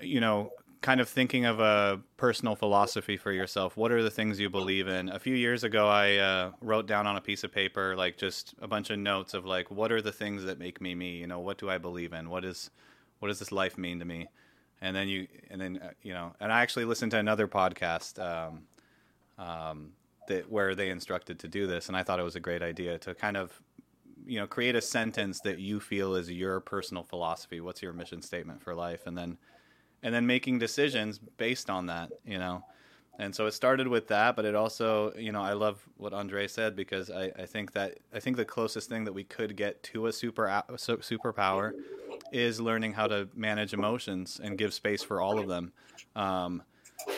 you 0.00 0.20
know, 0.20 0.50
kind 0.82 1.00
of 1.00 1.08
thinking 1.08 1.44
of 1.44 1.60
a 1.60 2.00
personal 2.16 2.56
philosophy 2.56 3.16
for 3.16 3.32
yourself. 3.32 3.76
What 3.76 3.92
are 3.92 4.02
the 4.02 4.10
things 4.10 4.38
you 4.40 4.50
believe 4.50 4.88
in? 4.88 5.08
A 5.08 5.18
few 5.18 5.34
years 5.34 5.62
ago, 5.64 5.88
I 5.88 6.16
uh, 6.16 6.50
wrote 6.60 6.86
down 6.86 7.06
on 7.06 7.16
a 7.16 7.20
piece 7.20 7.44
of 7.44 7.52
paper, 7.52 7.94
like 7.96 8.18
just 8.18 8.54
a 8.60 8.66
bunch 8.66 8.90
of 8.90 8.98
notes 8.98 9.32
of 9.32 9.46
like, 9.46 9.70
what 9.70 9.92
are 9.92 10.02
the 10.02 10.12
things 10.12 10.42
that 10.42 10.58
make 10.58 10.80
me 10.80 10.94
me? 10.94 11.16
You 11.16 11.28
know, 11.28 11.38
what 11.38 11.56
do 11.56 11.70
I 11.70 11.78
believe 11.78 12.12
in? 12.12 12.28
What 12.28 12.44
is, 12.44 12.70
what 13.20 13.28
does 13.28 13.38
this 13.38 13.52
life 13.52 13.78
mean 13.78 14.00
to 14.00 14.04
me? 14.04 14.28
And 14.80 14.94
then 14.94 15.08
you, 15.08 15.28
and 15.48 15.60
then 15.60 15.78
uh, 15.82 15.90
you 16.02 16.12
know, 16.12 16.34
and 16.40 16.52
I 16.52 16.60
actually 16.60 16.84
listened 16.84 17.12
to 17.12 17.18
another 17.18 17.46
podcast 17.46 18.18
um, 18.18 18.62
um, 19.38 19.92
that 20.26 20.50
where 20.50 20.74
they 20.74 20.90
instructed 20.90 21.38
to 21.38 21.48
do 21.48 21.68
this, 21.68 21.86
and 21.86 21.96
I 21.96 22.02
thought 22.02 22.18
it 22.18 22.24
was 22.24 22.34
a 22.34 22.40
great 22.40 22.62
idea 22.62 22.98
to 22.98 23.14
kind 23.14 23.36
of 23.36 23.62
you 24.26 24.40
know 24.40 24.46
create 24.48 24.74
a 24.74 24.80
sentence 24.80 25.40
that 25.40 25.60
you 25.60 25.78
feel 25.78 26.16
is 26.16 26.30
your 26.30 26.60
personal 26.60 27.02
philosophy 27.02 27.60
what's 27.60 27.82
your 27.82 27.92
mission 27.92 28.22
statement 28.22 28.62
for 28.62 28.72
life 28.72 29.04
and 29.06 29.18
then 29.18 29.36
and 30.02 30.14
then 30.14 30.26
making 30.26 30.58
decisions 30.58 31.18
based 31.18 31.70
on 31.70 31.86
that, 31.86 32.10
you 32.24 32.38
know. 32.38 32.64
And 33.18 33.34
so 33.34 33.46
it 33.46 33.52
started 33.52 33.86
with 33.86 34.08
that, 34.08 34.36
but 34.36 34.44
it 34.44 34.54
also, 34.54 35.12
you 35.14 35.32
know, 35.32 35.42
I 35.42 35.52
love 35.52 35.86
what 35.96 36.12
Andre 36.12 36.48
said 36.48 36.74
because 36.74 37.10
I, 37.10 37.30
I 37.38 37.46
think 37.46 37.72
that 37.72 37.98
I 38.12 38.20
think 38.20 38.36
the 38.36 38.44
closest 38.44 38.88
thing 38.88 39.04
that 39.04 39.12
we 39.12 39.24
could 39.24 39.54
get 39.54 39.82
to 39.84 40.06
a 40.06 40.12
super 40.12 40.62
superpower 40.70 41.72
is 42.32 42.60
learning 42.60 42.94
how 42.94 43.06
to 43.06 43.28
manage 43.34 43.74
emotions 43.74 44.40
and 44.42 44.56
give 44.56 44.72
space 44.72 45.02
for 45.02 45.20
all 45.20 45.38
of 45.38 45.46
them. 45.46 45.72
Um, 46.16 46.62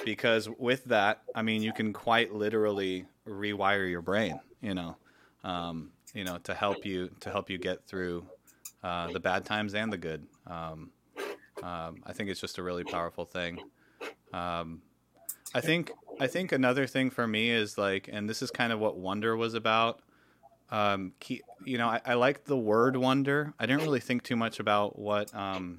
because 0.04 0.48
with 0.58 0.84
that, 0.86 1.22
I 1.34 1.42
mean, 1.42 1.62
you 1.62 1.72
can 1.72 1.92
quite 1.92 2.34
literally 2.34 3.06
rewire 3.26 3.88
your 3.88 4.02
brain, 4.02 4.40
you 4.60 4.74
know, 4.74 4.96
um, 5.44 5.90
you 6.12 6.24
know, 6.24 6.38
to 6.38 6.54
help 6.54 6.84
you 6.84 7.10
to 7.20 7.30
help 7.30 7.48
you 7.48 7.58
get 7.58 7.86
through 7.86 8.26
uh, 8.82 9.12
the 9.12 9.20
bad 9.20 9.44
times 9.44 9.74
and 9.74 9.92
the 9.92 9.98
good. 9.98 10.26
Um, 10.46 10.90
um, 11.64 12.02
I 12.04 12.12
think 12.12 12.28
it's 12.28 12.40
just 12.40 12.58
a 12.58 12.62
really 12.62 12.84
powerful 12.84 13.24
thing. 13.24 13.58
Um, 14.34 14.82
I 15.54 15.60
think 15.62 15.92
I 16.20 16.26
think 16.26 16.52
another 16.52 16.86
thing 16.86 17.10
for 17.10 17.26
me 17.26 17.50
is 17.50 17.78
like, 17.78 18.08
and 18.12 18.28
this 18.28 18.42
is 18.42 18.50
kind 18.50 18.72
of 18.72 18.78
what 18.78 18.98
wonder 18.98 19.34
was 19.36 19.54
about. 19.54 20.00
Um, 20.70 21.12
you 21.64 21.78
know, 21.78 21.88
I, 21.88 22.00
I 22.04 22.14
like 22.14 22.44
the 22.44 22.56
word 22.56 22.96
wonder. 22.96 23.54
I 23.58 23.66
didn't 23.66 23.82
really 23.82 24.00
think 24.00 24.22
too 24.24 24.36
much 24.36 24.60
about 24.60 24.98
what, 24.98 25.34
um, 25.34 25.78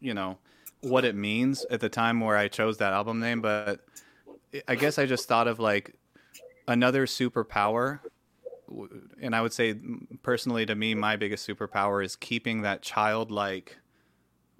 you 0.00 0.14
know, 0.14 0.38
what 0.80 1.04
it 1.04 1.14
means 1.14 1.64
at 1.70 1.80
the 1.80 1.88
time 1.88 2.20
where 2.20 2.36
I 2.36 2.48
chose 2.48 2.78
that 2.78 2.92
album 2.92 3.18
name, 3.18 3.40
but 3.40 3.80
I 4.68 4.74
guess 4.74 4.98
I 4.98 5.06
just 5.06 5.26
thought 5.26 5.48
of 5.48 5.58
like 5.58 5.94
another 6.68 7.06
superpower. 7.06 8.00
And 9.20 9.34
I 9.34 9.40
would 9.42 9.52
say, 9.52 9.76
personally, 10.22 10.66
to 10.66 10.74
me, 10.74 10.94
my 10.94 11.16
biggest 11.16 11.48
superpower 11.48 12.04
is 12.04 12.16
keeping 12.16 12.62
that 12.62 12.82
childlike 12.82 13.78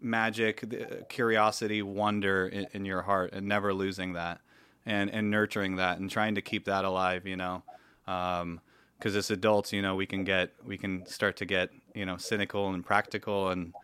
magic, 0.07 1.09
curiosity, 1.09 1.83
wonder 1.83 2.47
in, 2.47 2.67
in, 2.73 2.85
your 2.85 3.03
heart, 3.03 3.33
and 3.33 3.47
never 3.47 3.75
losing 3.75 4.15
that, 4.15 4.41
and 4.87 5.11
and 5.11 5.31
nurturing 5.31 5.77
that, 5.77 5.99
and 5.99 6.11
trying 6.11 6.35
to 6.37 6.43
keep 6.43 6.65
that 6.67 6.85
alive. 6.85 7.27
You 7.27 7.37
know, 7.37 7.63
because 8.05 8.43
um, 8.43 8.61
as 9.05 9.31
adults, 9.31 9.73
you 9.73 9.83
know, 9.83 9.95
we 9.95 10.07
can 10.07 10.25
get 10.25 10.53
we 10.65 10.79
can 10.79 11.05
start 11.07 11.37
to 11.39 11.45
get 11.45 11.71
you 11.95 12.07
know 12.07 12.17
cynical 12.17 12.73
and 12.73 12.85
practical, 12.85 13.51
and 13.51 13.75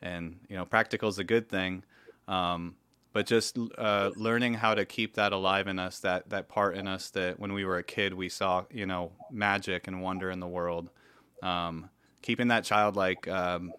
and 0.00 0.38
you 0.48 0.56
know, 0.56 0.64
practical 0.64 1.08
is 1.08 1.18
a 1.18 1.24
good 1.24 1.48
thing. 1.48 1.84
Um, 2.28 2.76
but 3.12 3.26
just 3.26 3.58
uh, 3.76 4.10
learning 4.16 4.54
how 4.54 4.74
to 4.74 4.84
keep 4.84 5.14
that 5.14 5.32
alive 5.32 5.68
in 5.68 5.78
us, 5.78 5.98
that 6.00 6.30
that 6.30 6.48
part 6.48 6.76
in 6.76 6.88
us 6.88 7.10
that 7.10 7.38
when 7.38 7.52
we 7.52 7.64
were 7.64 7.78
a 7.78 7.82
kid 7.82 8.14
we 8.14 8.28
saw, 8.28 8.64
you 8.70 8.86
know, 8.86 9.12
magic 9.30 9.86
and 9.86 10.02
wonder 10.02 10.30
in 10.30 10.40
the 10.40 10.48
world. 10.48 10.88
Um, 11.42 11.90
keeping 12.22 12.48
that 12.48 12.64
childlike 12.64 13.28
um, 13.28 13.72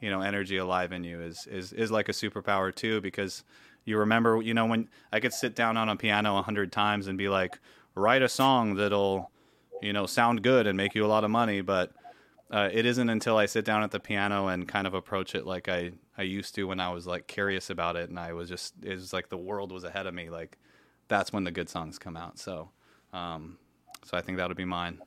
you 0.00 0.10
know 0.10 0.20
energy 0.20 0.56
alive 0.56 0.92
in 0.92 1.04
you 1.04 1.20
is 1.20 1.46
is 1.46 1.72
is 1.72 1.90
like 1.90 2.08
a 2.08 2.12
superpower 2.12 2.74
too 2.74 3.00
because 3.00 3.44
you 3.84 3.98
remember 3.98 4.40
you 4.42 4.54
know 4.54 4.66
when 4.66 4.88
I 5.12 5.20
could 5.20 5.32
sit 5.32 5.54
down 5.54 5.76
on 5.76 5.88
a 5.88 5.96
piano 5.96 6.38
a 6.38 6.42
hundred 6.42 6.72
times 6.72 7.06
and 7.06 7.16
be 7.16 7.28
like 7.28 7.58
write 7.94 8.22
a 8.22 8.28
song 8.28 8.74
that'll 8.74 9.30
you 9.82 9.92
know 9.92 10.06
sound 10.06 10.42
good 10.42 10.66
and 10.66 10.76
make 10.76 10.94
you 10.94 11.04
a 11.04 11.08
lot 11.08 11.24
of 11.24 11.30
money 11.30 11.60
but 11.60 11.92
uh, 12.50 12.70
it 12.72 12.86
isn't 12.86 13.10
until 13.10 13.36
I 13.36 13.44
sit 13.44 13.66
down 13.66 13.82
at 13.82 13.90
the 13.90 14.00
piano 14.00 14.46
and 14.46 14.66
kind 14.66 14.86
of 14.86 14.94
approach 14.94 15.34
it 15.34 15.46
like 15.46 15.68
I, 15.68 15.92
I 16.16 16.22
used 16.22 16.54
to 16.54 16.64
when 16.64 16.80
I 16.80 16.88
was 16.90 17.06
like 17.06 17.26
curious 17.26 17.68
about 17.68 17.96
it 17.96 18.08
and 18.08 18.18
I 18.18 18.32
was 18.32 18.48
just 18.48 18.74
it 18.82 18.94
was 18.94 19.12
like 19.12 19.28
the 19.28 19.36
world 19.36 19.70
was 19.70 19.84
ahead 19.84 20.06
of 20.06 20.14
me 20.14 20.30
like 20.30 20.56
that's 21.08 21.32
when 21.32 21.44
the 21.44 21.50
good 21.50 21.68
songs 21.68 21.98
come 21.98 22.16
out 22.16 22.38
so 22.38 22.70
um, 23.12 23.58
so 24.04 24.16
I 24.16 24.20
think 24.20 24.38
that'll 24.38 24.56
be 24.56 24.64
mine. 24.64 24.98